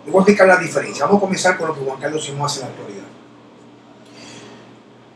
[0.04, 1.04] Le voy a explicar la diferencia.
[1.06, 3.04] Vamos a comenzar con lo que Juan Carlos Simón hace en la actualidad.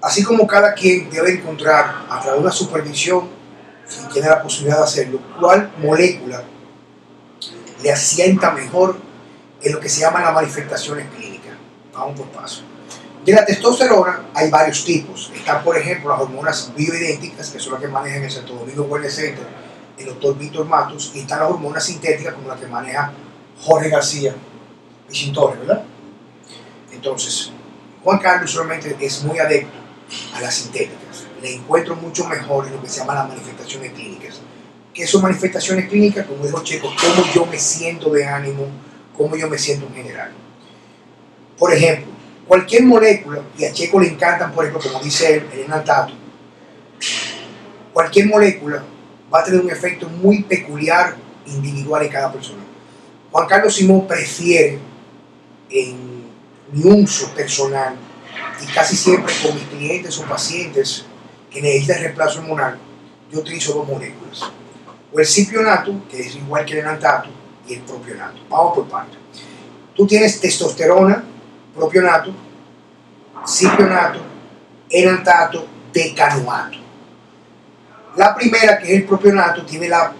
[0.00, 3.28] Así como cada quien debe encontrar a través de una supervisión,
[3.86, 6.42] si tiene la posibilidad de hacerlo, cuál molécula
[7.82, 8.96] le asienta mejor
[9.60, 11.52] en lo que se llama las manifestaciones clínicas.
[11.92, 12.62] Vamos por paso.
[13.24, 15.30] De la testosterona hay varios tipos.
[15.34, 18.82] Están, por ejemplo, las hormonas bioidénticas, que son las que maneja en el Santo Domingo
[18.84, 19.46] Wellness Center
[19.98, 23.12] el doctor Víctor Matos, y están las hormonas sintéticas como las que maneja
[23.60, 24.34] Jorge García
[25.10, 25.84] y Torres, ¿verdad?
[26.92, 27.52] Entonces,
[28.02, 29.78] Juan Carlos solamente es muy adepto
[30.34, 31.26] a las sintéticas.
[31.40, 34.40] Le encuentro mucho mejor en lo que se llama las manifestaciones clínicas.
[34.94, 36.26] ¿Qué son manifestaciones clínicas?
[36.26, 38.66] Como dijo Checo, cómo yo me siento de ánimo,
[39.16, 40.32] cómo yo me siento en general.
[41.58, 42.11] Por ejemplo,
[42.52, 46.12] cualquier molécula, y a Checo le encantan, por ejemplo, como dice él, el enantato,
[47.94, 48.84] cualquier molécula
[49.32, 52.60] va a tener un efecto muy peculiar, individual en cada persona.
[53.30, 54.78] Juan Carlos Simón prefiere
[55.70, 56.24] en
[56.74, 57.96] mi uso personal
[58.62, 61.06] y casi siempre con mis clientes o pacientes
[61.50, 62.76] que necesitan reemplazo hormonal,
[63.32, 64.42] yo utilizo dos moléculas.
[65.10, 67.30] O el cipionato, que es igual que el enantato,
[67.66, 68.40] y el propionato.
[68.50, 69.16] Vamos por partes.
[69.96, 71.24] Tú tienes testosterona,
[71.74, 72.34] propionato,
[73.46, 74.20] cipionato,
[74.88, 76.78] enantato, decanoato.
[78.16, 80.12] La primera, que es el propionato, tiene la,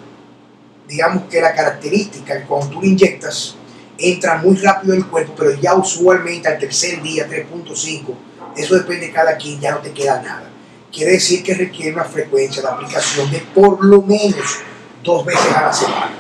[0.89, 3.57] digamos que la característica que cuando tú lo inyectas,
[3.99, 8.15] entra muy rápido en el cuerpo, pero ya usualmente al tercer día, 3.5,
[8.57, 10.49] eso depende de cada quien, ya no te queda nada.
[10.91, 14.59] Quiere decir que requiere una frecuencia de aplicación de por lo menos
[15.03, 16.11] dos veces a la semana.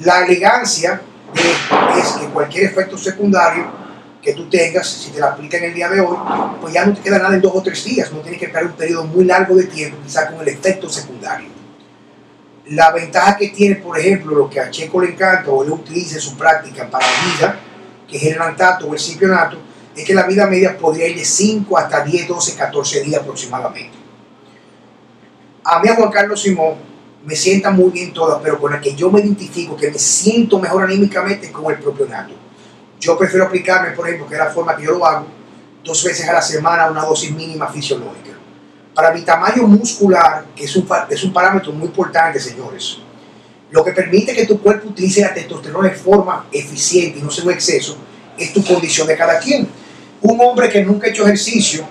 [0.00, 1.02] La elegancia
[1.34, 3.66] es que cualquier efecto secundario
[4.22, 6.16] que tú tengas, si te la aplican el día de hoy,
[6.60, 8.66] pues ya no te queda nada en dos o tres días, no tienes que esperar
[8.66, 11.48] un periodo muy largo de tiempo, quizás con el efecto secundario.
[12.66, 16.16] La ventaja que tiene, por ejemplo, lo que a Checo le encanta o él utiliza
[16.16, 17.60] en su práctica para la vida,
[18.06, 19.56] que es el enantato o el cipionato,
[19.96, 23.96] es que la vida media podría ir de 5 hasta 10, 12, 14 días aproximadamente.
[25.64, 26.74] A mí, a Juan Carlos Simón,
[27.24, 30.58] me sienta muy bien todas, pero con la que yo me identifico, que me siento
[30.58, 32.32] mejor anímicamente, es con el propionato.
[33.00, 35.26] Yo prefiero aplicarme, por ejemplo, que es la forma que yo lo hago,
[35.84, 38.36] dos veces a la semana una dosis mínima fisiológica.
[38.94, 42.98] Para mi tamaño muscular, que es un, es un parámetro muy importante, señores,
[43.70, 47.44] Lo que permite que tu cuerpo utilice la testosterona de forma eficiente y no sea
[47.44, 47.98] un exceso
[48.38, 49.68] es tu condición de cada quien.
[50.22, 51.84] Un hombre que nunca ha hecho ejercicio,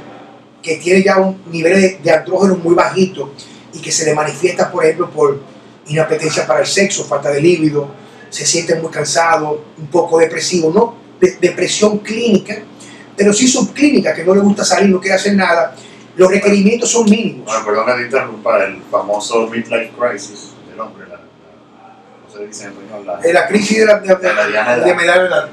[0.63, 3.31] que tiene ya un nivel de, de andrógeno muy bajito
[3.77, 5.39] y que se le manifiesta, por ejemplo, por
[5.87, 7.87] inapetencia para el sexo, falta de líbido,
[8.29, 12.55] se siente muy cansado, un poco depresivo, no de- depresión clínica,
[13.15, 15.75] pero sí subclínica, que no le gusta salir, no quiere hacer nada,
[16.15, 17.45] los requerimientos son mínimos.
[17.45, 22.65] Bueno, perdón que te interrumpa, el famoso midlife crisis del hombre, la, ¿cómo se dice
[22.65, 23.05] en español?
[23.05, 24.83] La- Eh, La crisis de, la, de, de- De edad.
[24.83, 24.91] de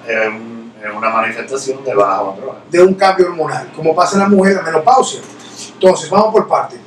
[0.09, 1.95] es un- es una manifestación de
[2.71, 5.21] de un cambio hormonal, como pasa en la mujer, la menopausia.
[5.75, 6.81] Entonces, vamos por partes.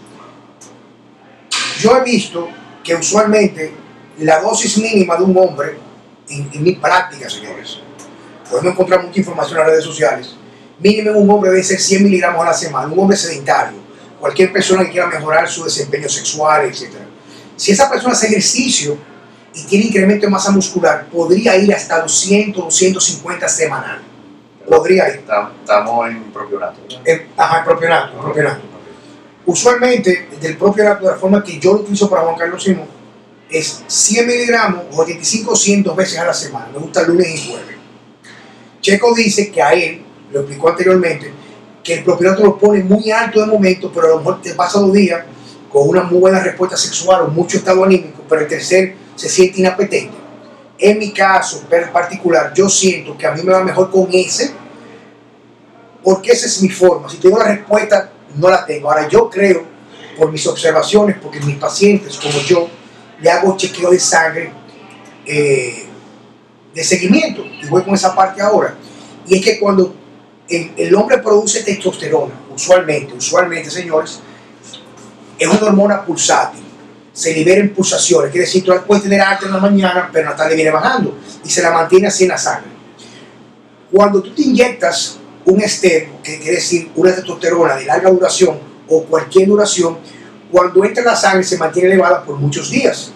[1.79, 2.47] Yo he visto
[2.83, 3.73] que usualmente
[4.19, 5.77] la dosis mínima de un hombre,
[6.29, 7.79] en, en mi práctica, señores,
[8.49, 10.35] podemos encontrar mucha información en las redes sociales,
[10.79, 13.77] mínimo un hombre debe ser 100 miligramos a la semana, un hombre sedentario,
[14.19, 16.89] cualquier persona que quiera mejorar su desempeño sexual, etc.
[17.55, 18.97] Si esa persona hace ejercicio
[19.53, 24.01] y tiene incremento de masa muscular, podría ir hasta 200, 250 semanal.
[24.67, 25.25] Podría ir.
[25.25, 26.79] Tam- Estamos en propionato.
[26.89, 26.97] ¿no?
[27.05, 28.61] En, ajá, en propionato, en propionato.
[29.47, 32.85] Usualmente, del propionato, de la forma que yo utilizo para Juan Carlos Simón,
[33.49, 36.67] es 100 miligramos o 85 o 100 dos veces a la semana.
[36.73, 37.75] Me gusta lunes y jueves.
[38.81, 40.01] Checo dice que a él,
[40.33, 41.31] lo explicó anteriormente,
[41.81, 44.79] que el propionato lo pone muy alto de momento, pero a lo mejor te pasa
[44.79, 45.23] dos días
[45.71, 49.61] con una muy buena respuesta sexual o mucho estado anímico, pero el tercer se siente
[49.61, 50.13] inapetente.
[50.77, 54.51] En mi caso per- particular, yo siento que a mí me va mejor con ese,
[56.03, 57.09] porque esa es mi forma.
[57.09, 58.89] Si tengo la respuesta, no la tengo.
[58.89, 59.65] Ahora, yo creo,
[60.17, 62.67] por mis observaciones, porque mis pacientes, como yo,
[63.19, 64.51] le hago chequeo de sangre
[65.25, 65.85] eh,
[66.73, 68.75] de seguimiento, y voy con esa parte ahora.
[69.27, 69.93] Y es que cuando
[70.47, 74.19] el, hombre produce testosterona, usualmente, usualmente, señores,
[75.37, 76.63] es una hormona pulsátil.
[77.11, 80.31] Se libera en pulsaciones, quiere decir, tú puedes tener alta en la mañana, pero en
[80.31, 82.69] la tarde viene bajando y se la mantiene así en la sangre.
[83.91, 89.03] Cuando tú te inyectas un estero, que quiere decir una testosterona de larga duración o
[89.03, 89.97] cualquier duración,
[90.51, 93.13] cuando entra en la sangre se mantiene elevada por muchos días.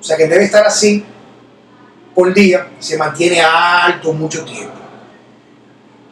[0.00, 1.04] O sea que debe estar así
[2.14, 4.72] por día, se mantiene alto mucho tiempo.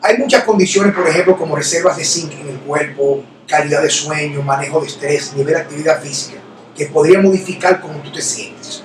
[0.03, 4.42] Hay muchas condiciones, por ejemplo, como reservas de zinc en el cuerpo, calidad de sueño,
[4.42, 6.38] manejo de estrés, nivel de actividad física,
[6.76, 8.83] que podría modificar cómo tú te sientes.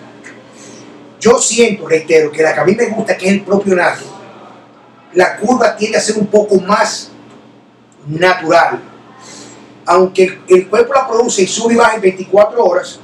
[1.19, 4.14] Yo siento, reitero, que la que a mí me gusta, que es el propio nato,
[5.15, 7.09] la curva tiende a ser un poco más
[8.07, 8.79] natural.
[9.85, 12.99] Aunque el, cuerpo la produce y sube y baja en 24 horas,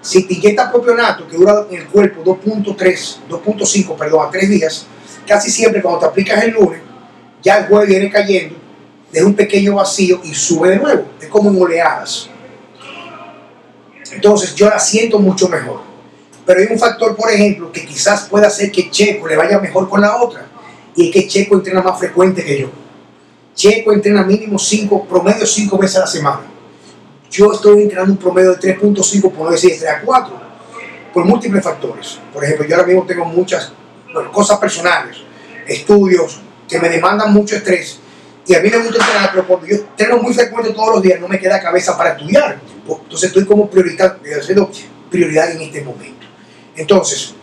[0.00, 4.50] si te inyectas propio nato, que dura en el cuerpo 2.3, 2.5, perdón, a 3
[4.50, 4.86] días,
[5.26, 6.80] casi siempre cuando te aplicas el lunes,
[7.42, 8.56] ya el jueves viene cayendo,
[9.12, 11.06] deja un pequeño vacío y sube de nuevo.
[11.20, 12.28] Es como en oleadas.
[14.12, 15.80] Entonces yo la siento mucho mejor.
[16.46, 19.88] Pero hay un factor, por ejemplo, que quizás pueda hacer que Checo le vaya mejor
[19.88, 20.46] con la otra.
[20.96, 22.70] Y es que Checo entrena más frecuente que yo.
[23.54, 26.42] Checo entrena mínimo 5, promedio 5 veces a la semana.
[27.30, 30.40] Yo estoy entrenando un promedio de 3.5, por no decir de 3 a 4,
[31.12, 32.18] por múltiples factores.
[32.32, 33.72] Por ejemplo, yo ahora mismo tengo muchas
[34.32, 35.16] cosas personales,
[35.66, 37.98] estudios que me demandan mucho estrés.
[38.46, 41.20] Y a mí me gusta entrenar, pero cuando yo entreno muy frecuente todos los días,
[41.20, 42.60] no me queda cabeza para estudiar.
[42.86, 44.70] Entonces estoy como prioridad, haciendo
[45.10, 46.26] prioridad en este momento.
[46.76, 47.34] Entonces,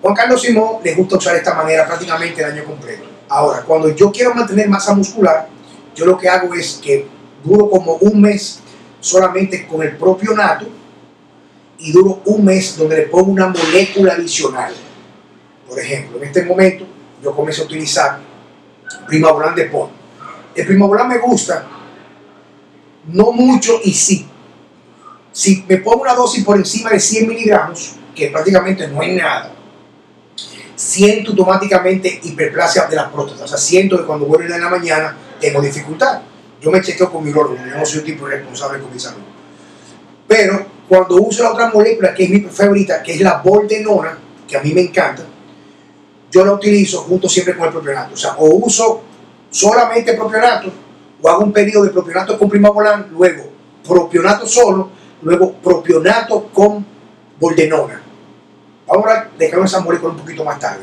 [0.00, 3.04] Juan Carlos Simón le gusta usar esta manera prácticamente el año completo.
[3.28, 5.48] Ahora, cuando yo quiero mantener masa muscular,
[5.94, 7.06] yo lo que hago es que
[7.42, 8.60] duro como un mes
[9.00, 10.66] solamente con el propio nato
[11.78, 14.72] y duro un mes donde le pongo una molécula adicional.
[15.68, 16.86] Por ejemplo, en este momento
[17.22, 18.18] yo comienzo a utilizar
[19.06, 19.90] Primabolan de Pon.
[20.54, 21.66] El Primabolan me gusta,
[23.08, 24.26] no mucho y sí.
[25.32, 29.52] Si me pongo una dosis por encima de 100 miligramos, que prácticamente no es nada,
[30.78, 33.44] siento automáticamente hiperplasia de la próstata.
[33.44, 36.20] O sea, siento que cuando vuelvo en la mañana tengo dificultad.
[36.60, 39.22] Yo me chequeo con mi órgano, yo no soy un tipo responsable con mi salud.
[40.26, 44.56] Pero cuando uso la otra molécula, que es mi favorita, que es la boldenona, que
[44.56, 45.24] a mí me encanta,
[46.30, 48.14] yo la utilizo junto siempre con el propionato.
[48.14, 49.02] O sea, o uso
[49.50, 50.70] solamente propionato,
[51.20, 53.50] o hago un pedido de propionato con primabolán, luego
[53.86, 54.90] propionato solo,
[55.22, 56.84] luego propionato con
[57.40, 58.02] boldenona.
[58.88, 60.82] Vamos a dejar esa molécula un poquito más tarde.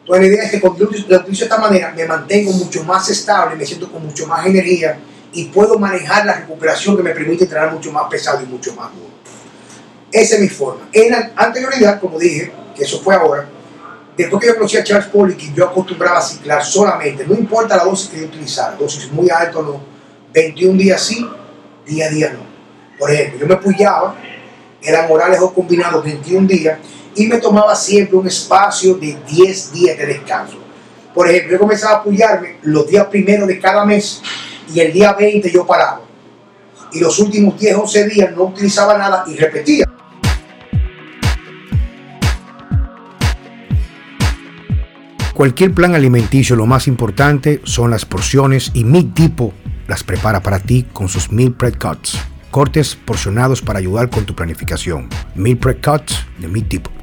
[0.00, 3.08] Entonces la idea es que cuando yo utilizo de esta manera me mantengo mucho más
[3.10, 4.98] estable, me siento con mucho más energía
[5.32, 8.90] y puedo manejar la recuperación que me permite entrenar mucho más pesado y mucho más
[8.92, 9.08] duro.
[10.10, 10.88] Esa es mi forma.
[10.92, 13.46] En la anterioridad, como dije, que eso fue ahora,
[14.16, 17.84] después que yo conocí a Charles Poliquin, yo acostumbraba a ciclar solamente, no importa la
[17.84, 19.80] dosis que yo utilizara, dosis muy alta o no,
[20.32, 21.28] 21 días sí,
[21.86, 22.40] día a día no.
[22.98, 24.16] Por ejemplo, yo me puyaba,
[24.82, 26.78] era Morales o combinado 21 días,
[27.18, 30.56] y me tomaba siempre un espacio de 10 días de descanso.
[31.12, 34.22] Por ejemplo, yo comenzaba a apoyarme los días primeros de cada mes
[34.72, 36.00] y el día 20 yo paraba.
[36.92, 39.84] Y los últimos 10, 11 días no utilizaba nada y repetía.
[45.34, 49.52] Cualquier plan alimenticio, lo más importante son las porciones y mi tipo
[49.88, 52.18] las prepara para ti con sus Meal Prep Cuts.
[52.52, 55.08] Cortes porcionados para ayudar con tu planificación.
[55.34, 56.97] Meal Prep Cuts de mi tipo.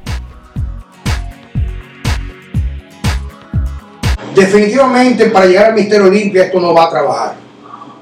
[4.36, 7.36] Definitivamente para llegar al Misterio Olimpia esto no va a trabajar.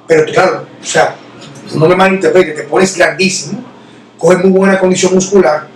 [0.07, 1.15] Pero claro, o sea,
[1.75, 3.63] no me malinterpretes, te pones grandísimo,
[4.17, 5.67] coges muy buena condición muscular.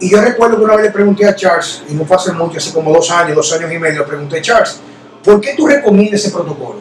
[0.00, 2.56] Y yo recuerdo que una vez le pregunté a Charles, y no fue hace mucho,
[2.56, 4.80] así como dos años, dos años y medio, le pregunté, Charles,
[5.22, 6.80] ¿por qué tú recomiendas ese protocolo?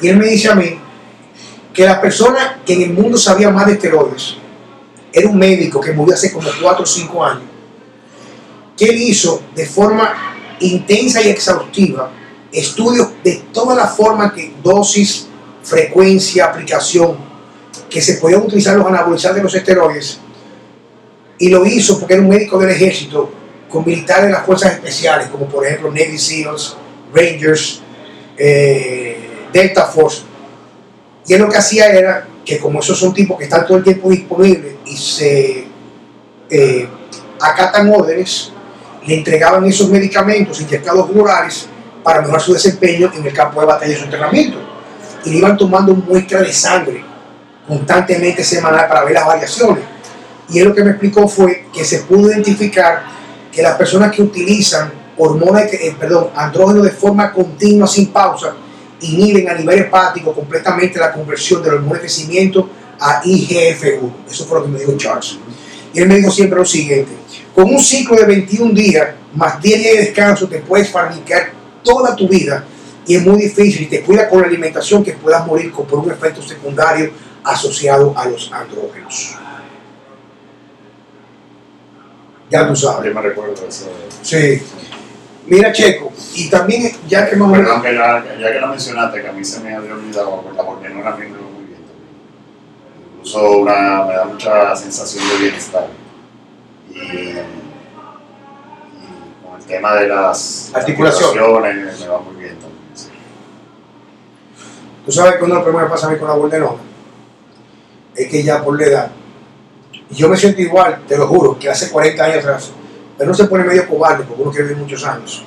[0.00, 0.78] Y él me dice a mí
[1.74, 4.36] que la persona que en el mundo sabía más de esteroides
[5.12, 7.42] era un médico que murió hace como cuatro o cinco años,
[8.76, 12.10] que él hizo de forma intensa y exhaustiva
[12.52, 15.26] estudios de toda la forma que dosis,
[15.62, 17.16] frecuencia, aplicación
[17.90, 20.18] que se podían utilizar los anabolizantes de los esteroides
[21.38, 23.30] y lo hizo porque era un médico del ejército
[23.68, 26.76] con militares de las fuerzas especiales como por ejemplo Navy SEALs,
[27.14, 27.82] Rangers,
[28.36, 29.16] eh,
[29.52, 30.22] Delta Force.
[31.26, 33.84] Y él lo que hacía era que como esos son tipos que están todo el
[33.84, 35.64] tiempo disponibles y se
[36.50, 36.88] eh,
[37.40, 38.52] acatan órdenes
[39.08, 41.66] le entregaban esos medicamentos inyectados orales
[42.04, 44.58] para mejorar su desempeño en el campo de batalla y su entrenamiento.
[45.24, 47.02] Y le iban tomando muestra de sangre
[47.66, 49.82] constantemente semanal para ver las variaciones.
[50.50, 53.02] Y él lo que me explicó fue que se pudo identificar
[53.50, 58.54] que las personas que utilizan hormonas, eh, perdón, andrógenos de forma continua, sin pausa,
[59.00, 62.68] inhiben a nivel hepático completamente la conversión del hormona de crecimiento
[63.00, 64.12] a IGF-1.
[64.30, 65.38] Eso fue lo que me dijo Charles.
[65.94, 67.12] Y él me dijo siempre lo siguiente,
[67.58, 71.50] con un ciclo de 21 días más 10 días de descanso te puedes fabricar
[71.82, 72.64] toda tu vida
[73.04, 76.08] y es muy difícil y te cuida con la alimentación que puedas morir por un
[76.08, 77.10] efecto secundario
[77.42, 79.34] asociado a los andrógenos.
[82.48, 83.06] Ya tú sabes.
[83.06, 83.90] Yo me recuerdo eso.
[84.22, 84.62] Sí.
[85.46, 89.28] Mira, Checo, y también, ya que más Perdón, que ya, ya que lo mencionaste, que
[89.28, 92.06] a mí se me había olvidado, porque la me quedó muy bien también.
[93.14, 95.88] Incluso una, me da mucha sensación de bienestar.
[96.98, 97.34] Y, y
[99.44, 102.90] con el tema de las articulaciones me va muy bien también.
[102.94, 103.08] sí.
[105.04, 106.78] Tú sabes que uno de los problemas que pasa a mí con la bordenona
[108.14, 109.10] es que ya por la edad,
[110.10, 112.72] y yo me siento igual, te lo juro, que hace 40 años atrás,
[113.16, 115.44] pero no se pone medio cobarde porque uno quiere vivir muchos años.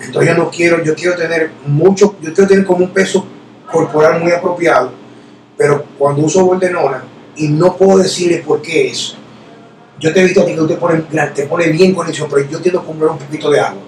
[0.00, 3.24] Entonces yo no quiero, yo quiero tener mucho, yo quiero tener como un peso
[3.70, 4.92] corporal muy apropiado,
[5.56, 7.04] pero cuando uso bordenona,
[7.36, 9.16] y no puedo decirle por qué es,
[10.02, 12.44] yo te he visto a ti que tú te pones te pone bien condición, pero
[12.48, 13.82] yo tiendo a comprar un poquito de agua.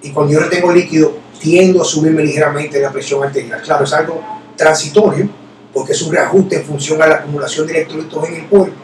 [0.00, 3.60] Y cuando yo retengo líquido, tiendo a subirme ligeramente la presión arterial.
[3.60, 4.22] Claro, es algo
[4.56, 5.28] transitorio,
[5.72, 8.74] porque es un reajuste en función a la acumulación de electrolitos en el cuerpo,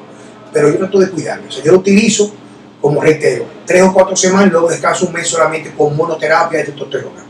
[0.53, 1.49] pero yo trato de cuidarme.
[1.49, 2.31] O sea, yo lo utilizo,
[2.79, 7.25] como reitero, tres o cuatro semanas, luego descanso un mes solamente con monoterapia de testosterona.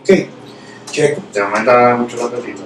[0.00, 0.10] ¿Ok?
[0.90, 1.22] Checo.
[1.30, 2.62] Te aumenta mucho el apetito.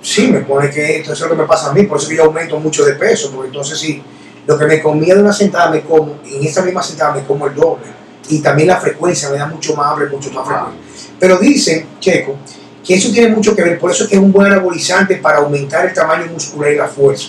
[0.00, 2.16] Sí, me pone que esto es lo que me pasa a mí, por eso que
[2.16, 4.02] yo aumento mucho de peso, porque entonces si
[4.46, 7.46] lo que me comía de una sentada me como, en esa misma sentada me como
[7.46, 7.84] el doble.
[8.28, 10.78] Y también la frecuencia me da mucho más hambre, mucho más frecuente.
[11.18, 12.36] Pero dicen, Checo,
[12.84, 15.38] que eso tiene mucho que ver, por eso es que es un buen anabolizante para
[15.38, 17.28] aumentar el tamaño muscular y la fuerza.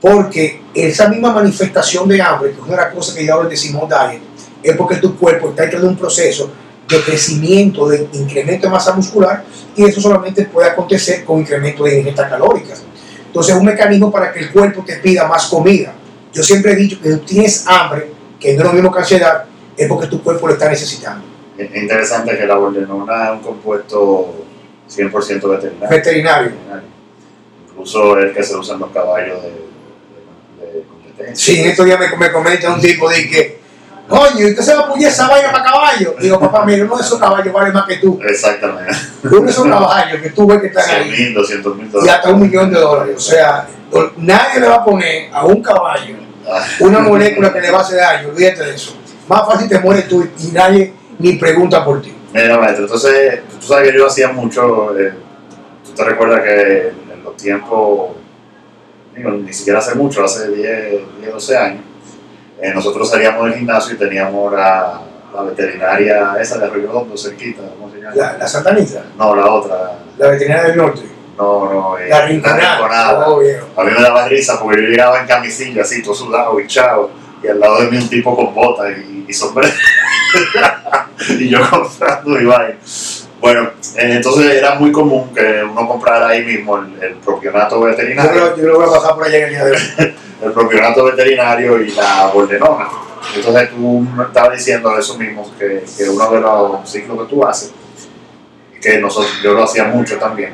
[0.00, 3.48] Porque esa misma manifestación de hambre, que es una de las cosas que ya ahora
[3.48, 4.20] decimos diet,
[4.62, 6.50] es porque tu cuerpo está entrando en un proceso
[6.86, 9.44] de crecimiento, de incremento de masa muscular,
[9.74, 12.83] y eso solamente puede acontecer con incremento de ingesta calóricas.
[13.34, 15.92] Entonces es un mecanismo para que el cuerpo te pida más comida.
[16.32, 19.46] Yo siempre he dicho que si tienes hambre, que no es lo mismo que ansiedad,
[19.76, 21.26] es porque tu cuerpo lo está necesitando.
[21.58, 24.46] Es interesante que la bordenona es un compuesto
[24.88, 25.88] 100% veterinario.
[25.90, 26.52] Veterinario.
[27.70, 29.48] Incluso el que se usa en los caballos de,
[30.66, 31.34] de, de competencia.
[31.34, 33.60] Sí, en estos días me, me comenta un tipo de que,
[34.08, 36.14] coño, ¿y usted se va a puñar esa vaina para caballo?
[36.20, 38.20] Digo, papá, mira, uno de esos caballos vale más que tú.
[38.26, 38.92] Exactamente.
[39.24, 41.10] Uno de esos caballos que tú ves que están 100 ahí.
[41.10, 42.14] mil, 200 mil Y dólares.
[42.14, 43.14] hasta un millón de dólares.
[43.16, 43.66] O sea,
[44.16, 46.16] nadie le va a poner a un caballo
[46.80, 48.28] una molécula que le va a hacer daño.
[48.28, 48.96] Olvídate de eso.
[49.28, 52.14] Más fácil te mueres tú y nadie ni pregunta por ti.
[52.34, 55.14] Mira, maestro, entonces, tú sabes que yo hacía mucho, eh,
[55.86, 58.10] tú te recuerdas que en los tiempos,
[59.16, 60.90] digo, ni siquiera hace mucho, hace 10,
[61.20, 61.80] 10 12 años,
[62.64, 65.00] eh, nosotros salíamos del gimnasio y teníamos la,
[65.34, 68.14] la veterinaria esa de Arroyo Hondo, cerquita, ¿cómo se llama?
[68.14, 71.02] La, la Santanita, No, la otra, la veterinaria del norte,
[71.36, 73.28] no, no, eh, la rinconada.
[73.28, 73.40] Oh.
[73.76, 77.10] A mí me daba risa porque yo llegaba en camisilla, así, todo sudado, hinchado,
[77.42, 79.74] y al lado de mí un tipo con bota y, y sombrero.
[81.28, 82.78] y yo comprando y vaina.
[83.40, 83.62] Bueno,
[83.96, 88.32] eh, entonces era muy común que uno comprara ahí mismo el, el propionato Yo veterinario,
[88.32, 89.78] yo creo que voy a pasar por allá en el día de hoy.
[90.44, 92.88] el propionato veterinario y la bordenona.
[93.34, 97.44] Entonces tú me estabas diciendo eso mismo, que, que uno de los ciclos que tú
[97.44, 97.72] haces,
[98.80, 100.52] que nosotros, yo lo hacía mucho también.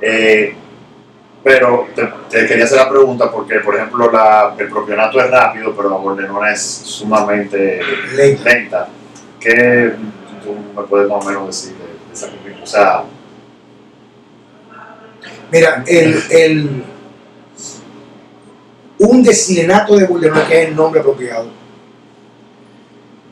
[0.00, 0.54] Eh,
[1.42, 5.74] pero te, te quería hacer la pregunta porque, por ejemplo, la, el propionato es rápido,
[5.76, 7.80] pero la bordenona es sumamente
[8.14, 8.44] Lenta.
[8.50, 8.88] lenta.
[9.40, 9.92] ¿Qué
[10.44, 12.62] tú me puedes más o menos decir de, de esa combinación?
[12.62, 13.04] O sea,
[15.52, 16.84] Mira, el, el,
[18.98, 21.48] un desilenato de buldenol, que es el nombre apropiado,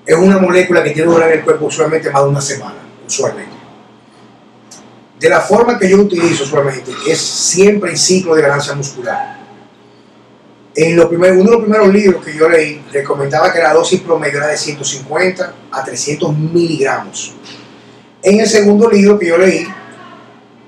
[0.07, 2.77] es una molécula que tiene que durar en el cuerpo usualmente más de una semana,
[3.07, 3.55] usualmente.
[5.19, 9.39] De la forma que yo utilizo usualmente, es siempre en ciclo de ganancia muscular.
[10.77, 14.01] En lo primero, uno de los primeros libros que yo leí recomendaba que la dosis
[14.01, 17.33] promedio era de 150 a 300 miligramos.
[18.23, 19.67] En el segundo libro que yo leí,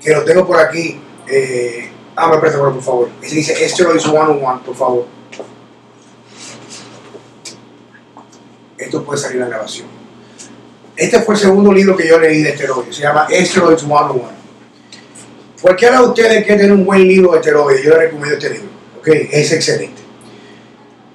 [0.01, 3.09] que lo tengo por aquí, eh, ah, me presta por favor.
[3.21, 5.05] Ese dice Steroids 101, por favor.
[8.77, 9.87] Esto puede salir la grabación.
[10.95, 12.95] Este fue el segundo libro que yo leí de esteroides.
[12.95, 14.37] Se llama Steroids 101.
[15.61, 18.69] Cualquiera de ustedes que tiene un buen libro de esteroides, yo le recomiendo este libro.
[18.99, 19.07] ¿ok?
[19.31, 20.01] Es excelente.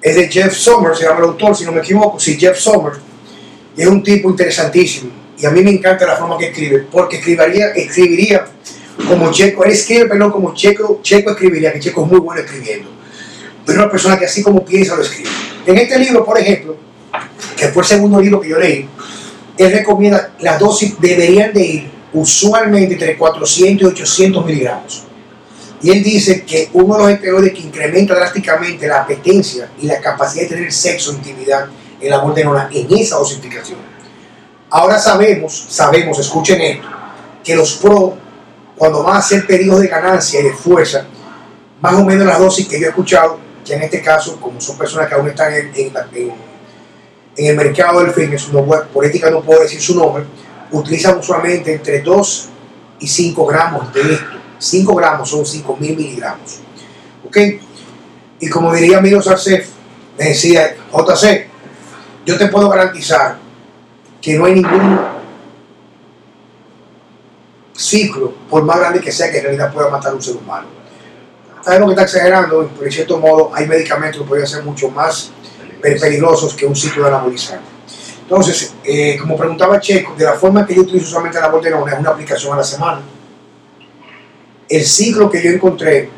[0.01, 2.19] Es de Jeff Sommer, se llama el autor, si no me equivoco.
[2.19, 2.93] Sí, Jeff Sommer.
[3.75, 5.11] Y es un tipo interesantísimo.
[5.37, 8.45] Y a mí me encanta la forma que escribe, porque escribiría, escribiría
[9.07, 12.89] como Checo, él escribe, pero como Checo, Checo escribiría, que Checo es muy bueno escribiendo.
[13.65, 15.29] Pero una persona que así como piensa lo escribe.
[15.65, 16.75] En este libro, por ejemplo,
[17.55, 18.87] que fue el segundo libro que yo leí,
[19.57, 25.03] él recomienda las dosis deberían de ir usualmente entre 400 y 800 miligramos.
[25.81, 29.99] Y él dice que uno de los esteroides que incrementa drásticamente la apetencia y la
[29.99, 31.65] capacidad de tener sexo, intimidad
[31.99, 33.79] en la bordenona en esa dosificación.
[34.69, 36.87] Ahora sabemos, sabemos, escuchen esto,
[37.43, 38.17] que los pro,
[38.83, 41.05] cuando van a hacer pedidos de ganancia y de fuerza,
[41.79, 44.77] más o menos las dosis que yo he escuchado, que en este caso, como son
[44.77, 45.71] personas que aún están en,
[47.37, 50.25] el mercado del fitness, no, por ética no puedo decir su nombre,
[50.73, 52.49] utilizan usualmente entre 2
[52.99, 54.37] y 5 gramos de esto.
[54.59, 56.59] 5 gramos son 5 mil miligramos.
[57.25, 57.37] ¿Ok?
[58.41, 59.65] Y como diría Milo Sarcef,
[60.19, 61.47] me decía, JC,
[62.25, 63.37] yo te puedo garantizar
[64.21, 65.12] que no hay ningún
[67.75, 70.67] ciclo, por más grande que sea, que en realidad pueda matar a un ser humano.
[71.63, 75.31] Sabemos que está exagerando, pero en cierto modo hay medicamentos que pueden ser mucho más
[75.81, 77.65] pe- peligrosos que un ciclo de anabolizante.
[78.21, 81.99] Entonces, eh, como preguntaba Checo, de la forma que yo utilizo usualmente la bordenona es
[81.99, 83.01] una aplicación a la semana.
[84.69, 86.09] El ciclo que yo encontré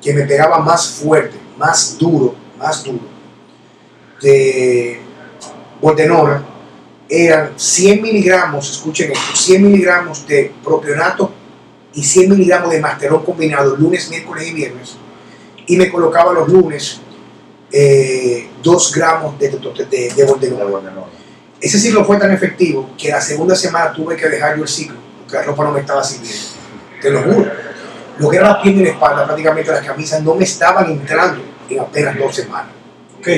[0.00, 3.00] que me pegaba más fuerte, más duro, más duro,
[4.20, 5.00] de
[5.80, 6.44] bordenona,
[7.14, 11.30] eran 100 miligramos, escuchen esto, 100 miligramos de propionato
[11.92, 14.96] y 100 miligramos de masterón combinado lunes, miércoles y viernes.
[15.66, 17.00] Y me colocaba los lunes
[18.62, 20.92] 2 gramos de, de, de, de.
[21.60, 24.96] Ese ciclo fue tan efectivo que la segunda semana tuve que dejar yo el ciclo,
[25.20, 26.48] porque la ropa no me estaba sirviendo.
[27.02, 27.52] Te lo juro.
[28.18, 31.42] Lo que era la pierna y la espalda, prácticamente las camisas no me estaban entrando
[31.68, 32.72] en apenas dos semanas.
[33.18, 33.28] ¿Ok?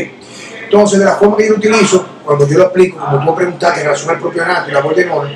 [0.65, 3.37] Entonces, de la forma que yo lo utilizo, cuando yo lo aplico, como tú me
[3.37, 5.31] preguntaste en relación al propionato y la bordenona,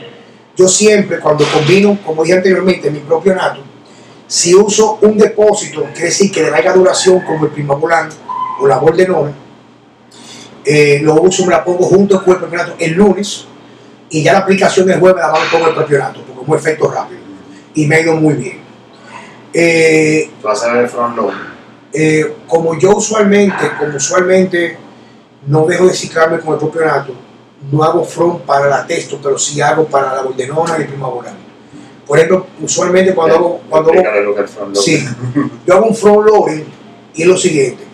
[0.57, 3.61] yo siempre, cuando combino, como dije anteriormente, mi propionato,
[4.27, 8.09] si uso un depósito, quiere decir que de larga duración, como el primavolán
[8.61, 9.33] o la bordenona,
[10.65, 13.47] eh, lo uso, me la pongo junto con el propionato el lunes
[14.11, 17.21] y ya la aplicación del jueves la con el propionato, porque es un efecto rápido
[17.75, 18.59] y me ha ido muy bien.
[19.53, 21.33] Eh, Tú haces el front load.
[21.93, 24.77] eh, como yo usualmente, como usualmente
[25.49, 27.15] no dejo de ciclarme con el propionato,
[27.73, 31.37] no hago front para la testo, pero sí hago para la bordenona y el primavolán.
[32.07, 34.77] Por ejemplo, usualmente cuando hago, cuando hago front.
[34.77, 35.07] Sí,
[35.67, 36.65] yo hago un front loading
[37.15, 37.85] y es lo siguiente.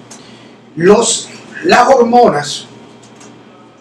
[0.77, 1.29] Los,
[1.65, 2.67] las hormonas,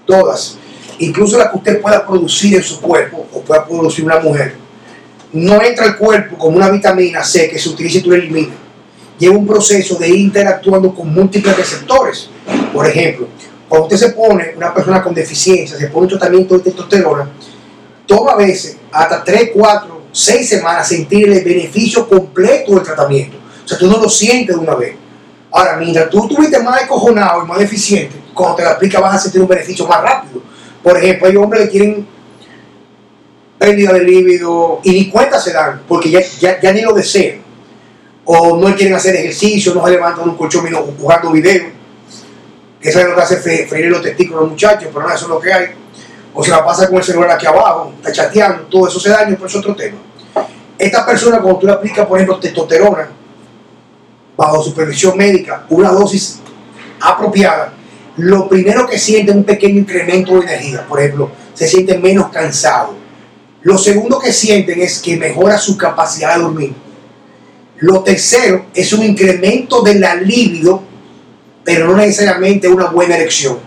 [0.05, 0.57] todas,
[0.99, 4.55] incluso las que usted pueda producir en su cuerpo o pueda producir una mujer,
[5.31, 8.55] no entra al cuerpo como una vitamina C que se utiliza y tú la eliminas.
[9.17, 12.29] Lleva un proceso de interactuando con múltiples receptores.
[12.71, 13.27] Por ejemplo,
[13.73, 17.27] cuando usted se pone, una persona con deficiencia, se pone un tratamiento de testosterona,
[18.05, 23.35] toma a veces hasta 3, 4, 6 semanas sentir el beneficio completo del tratamiento.
[23.65, 24.95] O sea, tú no lo sientes de una vez.
[25.49, 29.17] Ahora, mientras tú estuviste más descojonado y más deficiente, cuando te la aplica vas a
[29.17, 30.43] sentir un beneficio más rápido.
[30.83, 32.07] Por ejemplo, hay hombres que tienen
[33.57, 37.39] pérdida de líbido y ni cuenta se dan, porque ya, ya, ya ni lo desean.
[38.23, 41.82] O no quieren hacer ejercicio, no se levantan un colchón jugando video.
[42.83, 45.39] Esa es lo que hace freír los testículos los muchachos, pero no, eso es lo
[45.39, 45.67] que hay.
[46.33, 49.35] O se la pasa con el celular aquí abajo, está chateando, todo eso se daña,
[49.35, 49.97] pero es otro tema.
[50.77, 53.09] Esta persona, cuando tú le aplicas, por ejemplo, testosterona,
[54.35, 56.39] bajo supervisión médica, una dosis
[56.99, 57.73] apropiada,
[58.17, 60.85] lo primero que siente es un pequeño incremento de energía.
[60.87, 62.95] Por ejemplo, se siente menos cansado.
[63.61, 66.73] Lo segundo que sienten es que mejora su capacidad de dormir.
[67.77, 70.83] Lo tercero es un incremento de la libido,
[71.63, 73.57] pero no necesariamente una buena erección.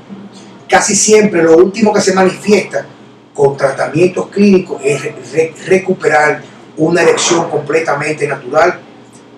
[0.69, 2.87] Casi siempre lo último que se manifiesta
[3.33, 6.43] con tratamientos clínicos es recuperar
[6.77, 8.81] una erección completamente natural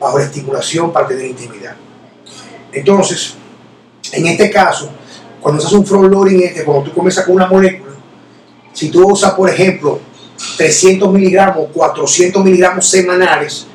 [0.00, 1.74] bajo la estimulación para tener intimidad.
[2.72, 3.34] Entonces,
[4.12, 4.90] en este caso,
[5.40, 7.92] cuando se un front loading, este, cuando tú comienzas con una molécula,
[8.72, 10.00] si tú usas, por ejemplo,
[10.56, 13.66] 300 miligramos, 400 miligramos semanales,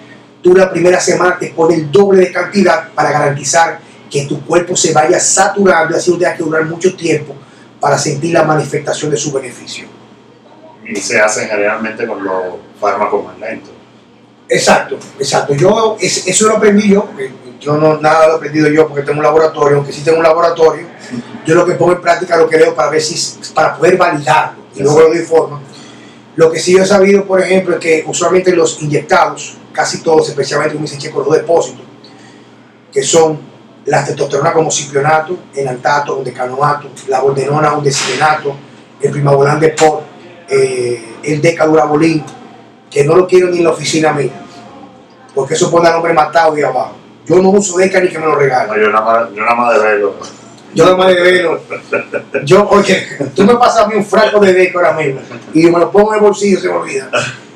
[0.41, 3.79] tú la primera semana te pones el doble de cantidad para garantizar
[4.14, 7.34] que tu cuerpo se vaya saturando y así no tenga que durar mucho tiempo
[7.80, 9.88] para sentir la manifestación de su beneficio.
[10.86, 12.43] Y se hace generalmente con los
[12.80, 13.72] fármacos más lentos.
[14.47, 15.55] Exacto, exacto.
[15.55, 19.18] Yo eso lo aprendí yo, porque yo no nada lo he aprendido yo porque tengo
[19.18, 20.86] un laboratorio, aunque sí tengo un laboratorio,
[21.43, 23.16] yo lo que pongo en práctica lo creo para ver si
[23.51, 25.59] para poder validarlo y luego lo doy forma.
[26.36, 30.76] Lo que sí he sabido, por ejemplo, es que usualmente los inyectados, casi todos, especialmente
[30.76, 31.86] como dice con los depósitos,
[32.91, 33.52] que son
[33.86, 38.55] la testosterona como cipionato, enantato, un decanoato, la bordenona, un decilenato,
[39.01, 40.03] el primabolán de POR,
[40.49, 42.23] eh, el decadurabolín,
[42.89, 44.31] que no lo quiero ni en la oficina mía,
[45.36, 46.93] porque eso pone al hombre matado y abajo.
[47.25, 48.81] Yo no uso deca ni que me lo regalen.
[48.81, 50.15] yo nada más, yo nada más de verlo.
[50.73, 51.61] Yo nada más de verlo.
[52.43, 55.21] Yo, oye, tú me pasas a mí un frasco de deca ahora mismo
[55.53, 57.09] y me lo pongo en el bolsillo se me olvida.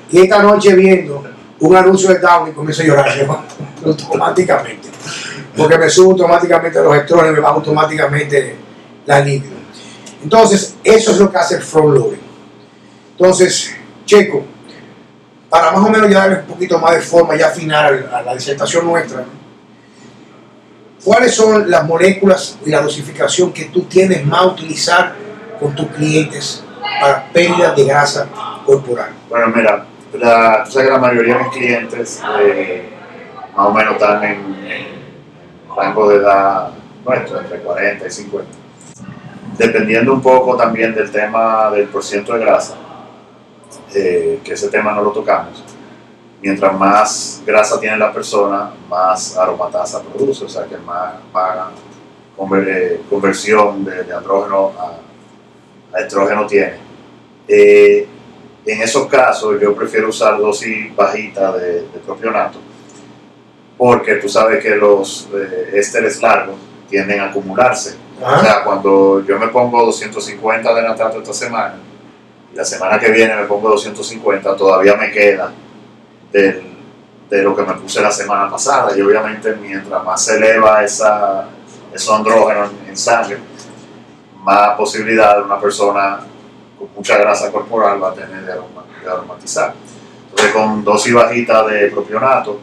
[0.10, 1.24] Y esta noche viendo
[1.60, 3.10] un anuncio de Downey comienzo a llorar
[3.86, 4.90] automáticamente.
[5.58, 8.56] Porque me subo automáticamente los electrones, me baja automáticamente
[9.06, 9.56] la libido.
[10.22, 12.20] Entonces, eso es lo que hace el front loading.
[13.12, 14.46] Entonces, Checo,
[15.50, 18.34] para más o menos ya darle un poquito más de forma ya final a la
[18.34, 19.24] disertación nuestra,
[21.04, 25.16] ¿cuáles son las moléculas y la dosificación que tú tienes más a utilizar
[25.60, 26.64] con tus clientes
[27.02, 28.28] para pérdida de grasa
[28.66, 29.12] corporal?
[29.30, 32.90] Bueno, mira, la, la mayoría de mis clientes eh,
[33.56, 34.97] más o menos están en,
[35.76, 36.70] rango de edad
[37.06, 38.52] nuestro, entre 40 y 50.
[39.58, 42.76] Dependiendo un poco también del tema del porciento de grasa,
[43.94, 45.64] eh, que ese tema no lo tocamos,
[46.42, 51.16] mientras más grasa tiene la persona, más aromatasa produce, o sea que más,
[52.68, 56.76] eh, conversión de, andrógeno a, estrógeno tiene.
[57.48, 58.08] Eh,
[58.66, 62.60] en esos casos yo prefiero usar dosis bajita de, de propionato,
[63.78, 65.30] porque tú sabes que los
[65.72, 66.56] ésteres largos
[66.90, 67.96] tienden a acumularse.
[68.20, 71.76] O sea, cuando yo me pongo 250 de natato esta semana,
[72.54, 75.52] la semana que viene me pongo 250, todavía me queda
[76.32, 78.98] de lo que me puse la semana pasada.
[78.98, 81.48] Y obviamente mientras más se eleva esa,
[81.94, 83.38] esos andrógenos en sangre,
[84.44, 86.20] más posibilidad de una persona
[86.78, 88.54] con mucha grasa corporal va a tener de,
[89.10, 89.74] aromatizar.
[90.30, 92.60] Entonces con dosis bajita de propionato,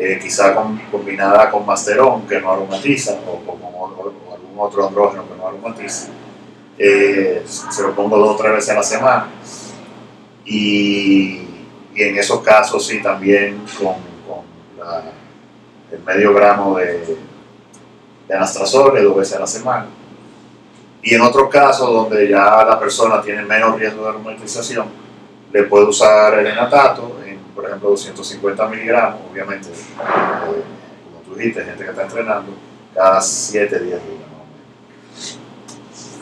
[0.00, 0.54] eh, quizá
[0.90, 3.60] combinada con masterón que no aromatiza o con
[4.32, 6.08] algún otro andrógeno que no aromatiza,
[6.78, 9.28] eh, se lo pongo dos o tres veces a la semana.
[10.46, 11.46] Y,
[11.94, 13.96] en esos casos sí también con,
[15.92, 17.18] el medio gramo de,
[18.26, 19.86] de anastrazol dos veces a la semana.
[21.02, 24.86] Y en otros casos donde ya la persona tiene menos riesgo de aromatización,
[25.52, 31.64] le puede usar el enatato, en, por ejemplo 250 miligramos, obviamente, eh, como tú dijiste,
[31.64, 32.52] gente que está entrenando,
[32.94, 34.00] cada 7 días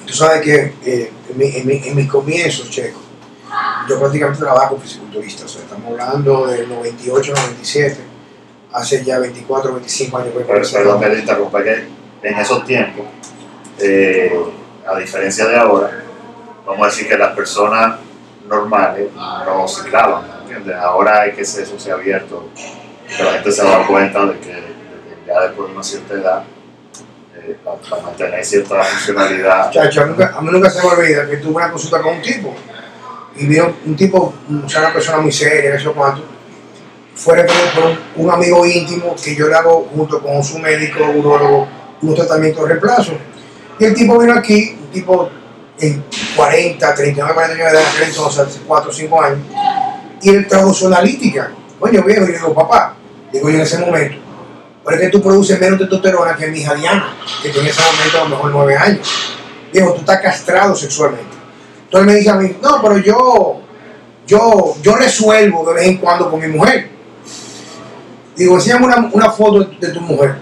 [0.07, 2.99] Tú sabes que eh, en, mis comienzos, Checo,
[3.87, 7.97] yo prácticamente trabajaba con fisiculturistas, o sea, estamos hablando del 98, 97,
[8.73, 10.33] hace ya 24, 25 años.
[10.35, 11.89] Pero, perdón que te interrumpa, que
[12.23, 13.05] en esos tiempos,
[13.81, 14.33] eh,
[14.87, 16.03] a diferencia de ahora,
[16.67, 17.99] vamos a decir que las personas
[18.49, 20.25] normales no ciclaban,
[20.81, 22.49] Ahora hay que eso se ha abierto,
[23.17, 24.63] que la gente se da cuenta de que,
[25.27, 26.45] ya después de una cierta edad
[27.65, 29.71] para, mantener cierta funcionalidad.
[29.71, 32.55] Chacho, a, mí nunca, se me olvida que tuve una consulta con un tipo
[33.37, 34.35] y vi un tipo,
[34.65, 36.23] o sea, una persona muy seria, eso cuánto.
[37.15, 41.69] Fue por un, amigo íntimo que yo le hago junto con su médico, urólogo,
[42.03, 43.13] un tratamiento de reemplazo.
[43.79, 45.31] Y el tipo vino aquí, un tipo
[45.81, 46.05] en
[46.37, 49.39] 40, 39, 40 años de edad, entonces, 4 o 5 años,
[50.23, 51.51] y él trajo su analítica.
[51.81, 52.95] Oye, viejo, y le digo, papá,
[53.33, 54.17] digo yo en ese momento,
[54.85, 58.25] pero es tú produces menos testosterona que mi hija Diana, que tiene ese momento a
[58.25, 59.37] lo mejor nueve años.
[59.73, 61.37] Viejo, tú estás castrado sexualmente.
[61.85, 63.61] Entonces me dice a mí, no, pero yo,
[64.27, 66.91] yo, yo resuelvo de vez en cuando con mi mujer.
[68.37, 70.37] Digo, enséñame una, una foto de, tu mujer.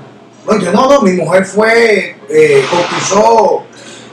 [0.46, 2.64] No, no, no, mi mujer fue, eh,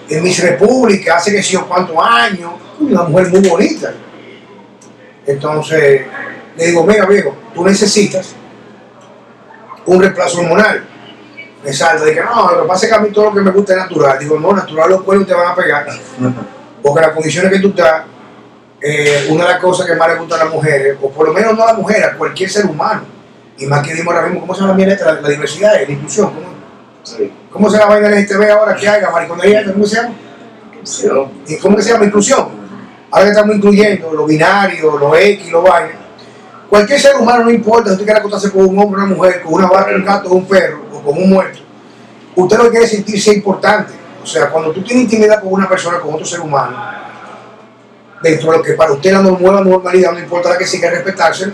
[0.10, 2.54] en Miss República hace que sé yo cuántos años.
[2.80, 3.94] Una mujer muy bonita.
[5.26, 6.02] Entonces,
[6.56, 8.36] le digo, mira, viejo, tú necesitas
[9.86, 10.86] un reemplazo hormonal.
[11.64, 13.52] Me salta, que no, lo que pasa es que a mí todo lo que me
[13.52, 14.20] gusta es natural.
[14.20, 15.88] Digo, no, natural los cuernos te van a pegar.
[16.84, 18.04] Porque las condiciones que tú estás,
[18.82, 21.34] eh, una de las cosas que más le gusta a las mujeres, o por lo
[21.34, 23.04] menos no a las mujeres, a cualquier ser humano,
[23.58, 26.32] y más que dimos ahora mismo, ¿cómo se llama la, la diversidad, la inclusión?
[26.34, 26.54] ¿Cómo,
[27.50, 29.64] ¿Cómo se llama el ITV ahora que haya, mariconería?
[29.72, 30.14] ¿Cómo se llama?
[30.74, 31.32] Inclusión.
[31.62, 32.06] ¿Cómo se llama?
[32.06, 32.63] Inclusión.
[33.14, 35.92] Ahora que estamos incluyendo lo binario, lo X, lo Y.
[36.68, 39.54] Cualquier ser humano, no importa si usted quiere acostarse con un hombre, una mujer, con
[39.54, 41.60] una vaca, un gato, un perro, o con un muerto.
[42.36, 43.94] Usted lo que quiere sentirse importante.
[44.24, 46.76] O sea, cuando tú tienes intimidad con una persona, con otro ser humano,
[48.24, 51.54] dentro de lo que para usted la nueva normalidad, no importa la que siga respetarse,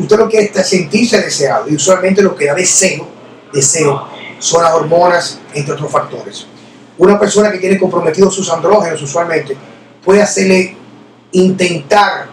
[0.00, 1.68] usted lo que es sentirse deseado.
[1.68, 3.06] Y usualmente lo que da deseo,
[3.52, 4.08] deseo,
[4.40, 6.44] son las hormonas, entre otros factores.
[6.96, 9.56] Una persona que tiene comprometidos sus andrógenos usualmente
[10.04, 10.77] puede hacerle
[11.32, 12.26] intentar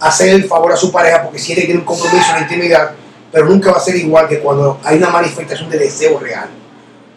[0.00, 2.92] hacer el favor a su pareja porque siente que tiene un compromiso, una intimidad,
[3.30, 6.48] pero nunca va a ser igual que cuando hay una manifestación de deseo real.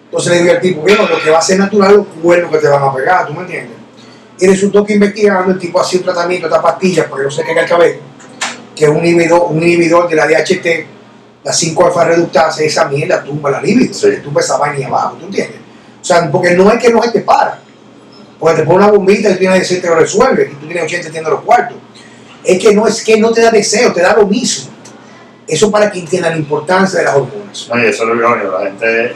[0.05, 2.59] Entonces le digo al tipo, bueno, lo que va a ser natural los cuernos que
[2.59, 3.77] te van a pegar, ¿tú me entiendes?
[4.39, 7.51] Y resultó que investigando el tipo hacía un tratamiento, esta pastilla, porque no sé qué
[7.51, 7.99] es el cabello,
[8.75, 10.65] que es un inhibidor, un inhibidor de la DHT,
[11.43, 14.17] la 5 alfa reductase, esa mierda tumba la libido, sí.
[14.23, 15.57] tumba esa vaina abajo, ¿tú entiendes?
[16.01, 17.59] O sea, porque no es que no se te para,
[18.45, 20.83] porque te pone una bombita y tú tienes que te lo resuelve, y tú tienes
[20.83, 21.77] 80 tiendas los cuartos.
[22.43, 24.71] Es que no es que no te da deseo, te da lo mismo.
[25.47, 27.67] Eso para que entiendan la importancia de las hormonas.
[27.71, 29.15] Oye, eso es lo irónico, la gente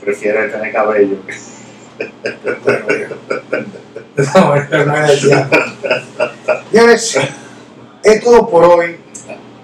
[0.00, 1.18] prefiere tener cabello.
[4.16, 4.56] no,
[6.72, 7.16] no es
[8.02, 8.98] es todo por hoy.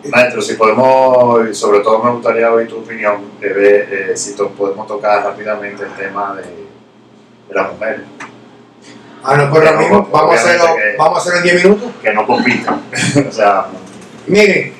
[0.05, 4.87] Maestro, si podemos, sobre todo me gustaría oír tu opinión, de ver eh, si podemos
[4.87, 8.05] tocar rápidamente el tema de, de la mujer.
[9.23, 11.91] Ah, no, pero mismo, vamos, a hacerlo, vamos a hacerlo en 10 minutos.
[12.03, 12.83] Que no compitan.
[13.29, 13.67] o sea,
[14.27, 14.73] miren,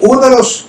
[0.00, 0.66] uno de los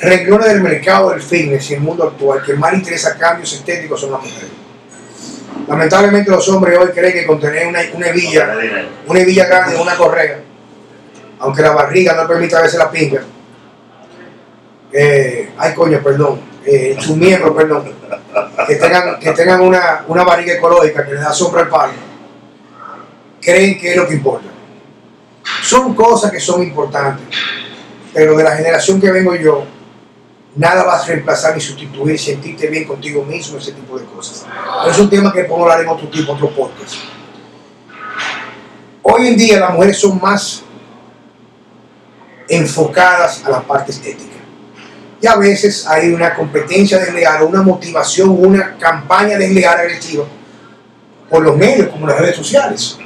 [0.00, 4.12] renglones del mercado del fitness y el mundo actual que más interesa cambios estéticos son
[4.12, 4.50] las mujeres.
[5.68, 8.56] Lamentablemente los hombres hoy creen que con tener una, una hebilla,
[9.06, 10.40] una hebilla grande, una correa,
[11.40, 13.22] aunque la barriga no permita a veces la pinga,
[14.92, 17.92] eh, ay coño, perdón, eh, su miembro, perdón,
[18.66, 21.92] que tengan, que tengan una, una barriga ecológica que le da sombra al palo,
[23.40, 24.48] creen que es lo que importa.
[25.62, 27.26] Son cosas que son importantes,
[28.12, 29.64] pero de la generación que vengo yo,
[30.56, 34.46] nada va a reemplazar ni sustituir sentirte bien contigo mismo, ese tipo de cosas.
[34.88, 36.96] Es un tema que podemos hablar en otro tipo, otro podcast.
[39.02, 40.62] Hoy en día las mujeres son más
[42.48, 44.36] enfocadas a la parte estética.
[45.20, 50.24] Y a veces hay una competencia desleal, una motivación, una campaña desleal agresiva
[51.28, 52.98] por los medios, como las redes sociales.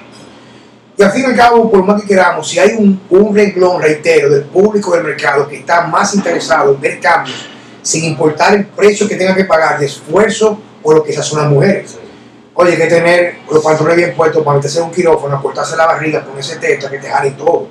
[0.96, 3.82] Y al fin y al cabo, por más que queramos, si hay un, un renglón,
[3.82, 7.48] reitero, del público del mercado que está más interesado en ver cambios,
[7.82, 11.42] sin importar el precio que tenga que pagar de esfuerzo o lo que esas son
[11.42, 11.96] las mujeres.
[12.54, 15.86] Oye, hay que tener los pantalones bien puestos para meterse en un quirófano, cortarse la
[15.86, 17.66] barriga, ponerse testa, que te jale todo.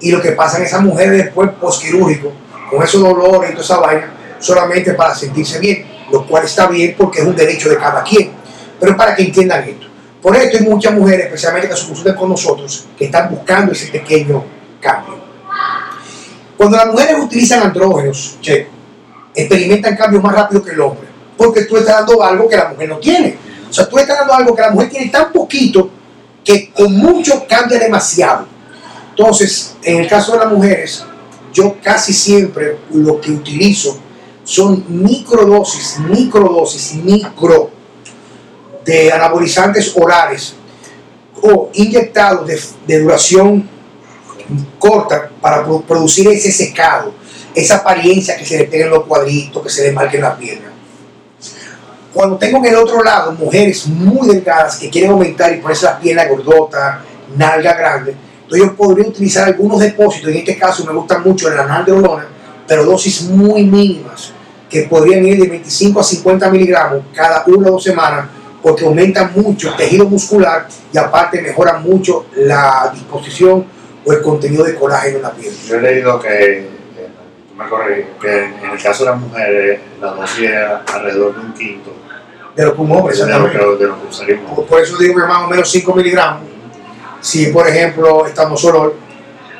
[0.00, 2.32] Y lo que pasa en esas mujeres después postquirúrgico,
[2.74, 6.94] con esos dolores y toda esa vaina, solamente para sentirse bien, lo cual está bien
[6.98, 8.32] porque es un derecho de cada quien.
[8.80, 9.86] Pero para que entiendan esto.
[10.20, 13.88] Por esto hay muchas mujeres, especialmente que se consultan con nosotros, que están buscando ese
[13.88, 14.42] pequeño
[14.80, 15.18] cambio.
[16.56, 18.38] Cuando las mujeres utilizan andrógenos,
[19.34, 22.88] experimentan cambios más rápido que el hombre, porque tú estás dando algo que la mujer
[22.88, 23.38] no tiene.
[23.68, 25.90] O sea, tú estás dando algo que la mujer tiene tan poquito
[26.42, 28.46] que con mucho cambia demasiado.
[29.10, 31.04] Entonces, en el caso de las mujeres,
[31.54, 33.96] yo casi siempre lo que utilizo
[34.42, 37.70] son microdosis, microdosis, micro
[38.84, 40.54] de anabolizantes orales
[41.40, 42.46] o inyectados
[42.86, 43.68] de, duración
[44.78, 47.14] corta para producir ese secado,
[47.54, 50.72] esa apariencia que se le peguen los cuadritos, que se le marquen la pierna.
[52.12, 55.98] Cuando tengo en el otro lado mujeres muy delgadas que quieren aumentar y ponerse la
[55.98, 57.02] pierna gordota,
[57.36, 58.14] nalga grande,
[58.44, 62.26] entonces yo podría utilizar algunos depósitos, en este caso me gustan mucho el olona,
[62.66, 64.32] pero dosis muy mínimas,
[64.68, 68.26] que podrían ir de 25 a 50 miligramos cada una o dos semanas
[68.62, 73.66] porque aumenta mucho el tejido muscular y aparte mejora mucho la disposición
[74.04, 75.54] o el contenido de colágeno en la piel.
[75.66, 76.66] Yo he leído que,
[77.56, 81.52] me corriges, que en el caso de las mujeres la dosis es alrededor de un
[81.52, 81.92] quinto
[82.56, 83.58] De lo que un hombre, de lo exactamente.
[83.58, 86.53] que, de lo que Por, por eso digo que más o menos 5 miligramos.
[87.24, 88.92] Si, por ejemplo, estamosolol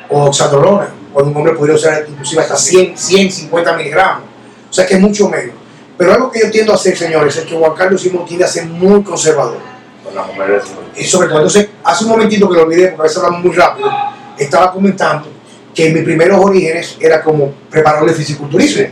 [0.09, 4.23] o oxandrolona, cuando un hombre podría usar inclusive hasta 100, 150 miligramos.
[4.69, 5.55] O sea que es mucho menos.
[5.97, 8.47] Pero algo que yo tiendo a hacer, señores, es que Juan Carlos Simón tiende a
[8.47, 9.57] ser muy conservador.
[10.03, 10.63] Con las mujeres.
[10.95, 13.55] Y sobre todo, entonces, hace un momentito que lo olvidé, porque a veces hablamos muy
[13.55, 13.91] rápido,
[14.37, 15.27] estaba comentando
[15.73, 18.89] que mis primeros orígenes era como preparador de fisiculturismo.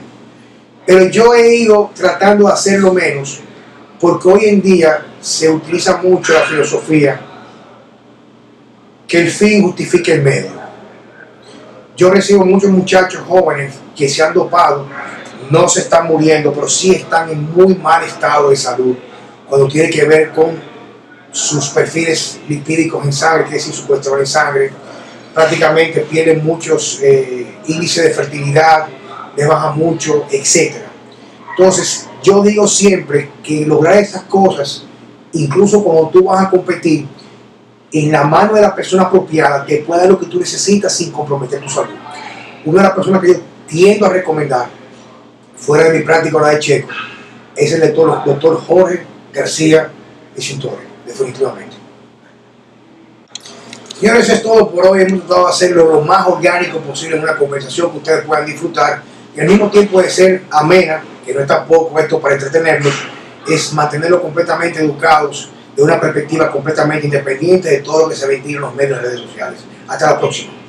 [0.84, 3.40] Pero yo he ido tratando de hacerlo menos,
[4.00, 7.22] porque hoy en día se utiliza mucho la filosofía
[9.08, 10.52] que el fin justifica el medio.
[11.96, 14.88] Yo recibo muchos muchachos jóvenes que se han dopado,
[15.50, 18.96] no se están muriendo, pero sí están en muy mal estado de salud
[19.48, 20.60] cuando tiene que ver con
[21.32, 24.72] sus perfiles lipídicos en sangre, quiere decir su colesterol en sangre,
[25.34, 28.88] prácticamente pierden muchos eh, índices de fertilidad,
[29.36, 30.76] les baja mucho, etc.
[31.52, 34.86] Entonces, yo digo siempre que lograr esas cosas,
[35.34, 37.08] incluso cuando tú vas a competir,
[37.94, 41.12] en la mano de la persona apropiada, te puede dar lo que tú necesitas sin
[41.12, 41.94] comprometer tu salud.
[42.66, 44.68] Una de las personas que yo tiendo a recomendar,
[45.56, 46.90] fuera de mi práctica la de Checo,
[47.56, 49.92] es el doctor, doctor Jorge García
[50.36, 51.76] de Cintore, definitivamente.
[54.00, 55.02] Señores, eso es todo por hoy.
[55.02, 59.04] Hemos tratado de hacerlo lo más orgánico posible en una conversación que ustedes puedan disfrutar
[59.36, 62.94] y al mismo tiempo de ser amena, que no es tampoco esto para entretenerlos,
[63.48, 68.58] es mantenerlos completamente educados de una perspectiva completamente independiente de todo lo que se ventila
[68.58, 69.60] en los medios de redes sociales.
[69.88, 70.63] Hasta la próxima.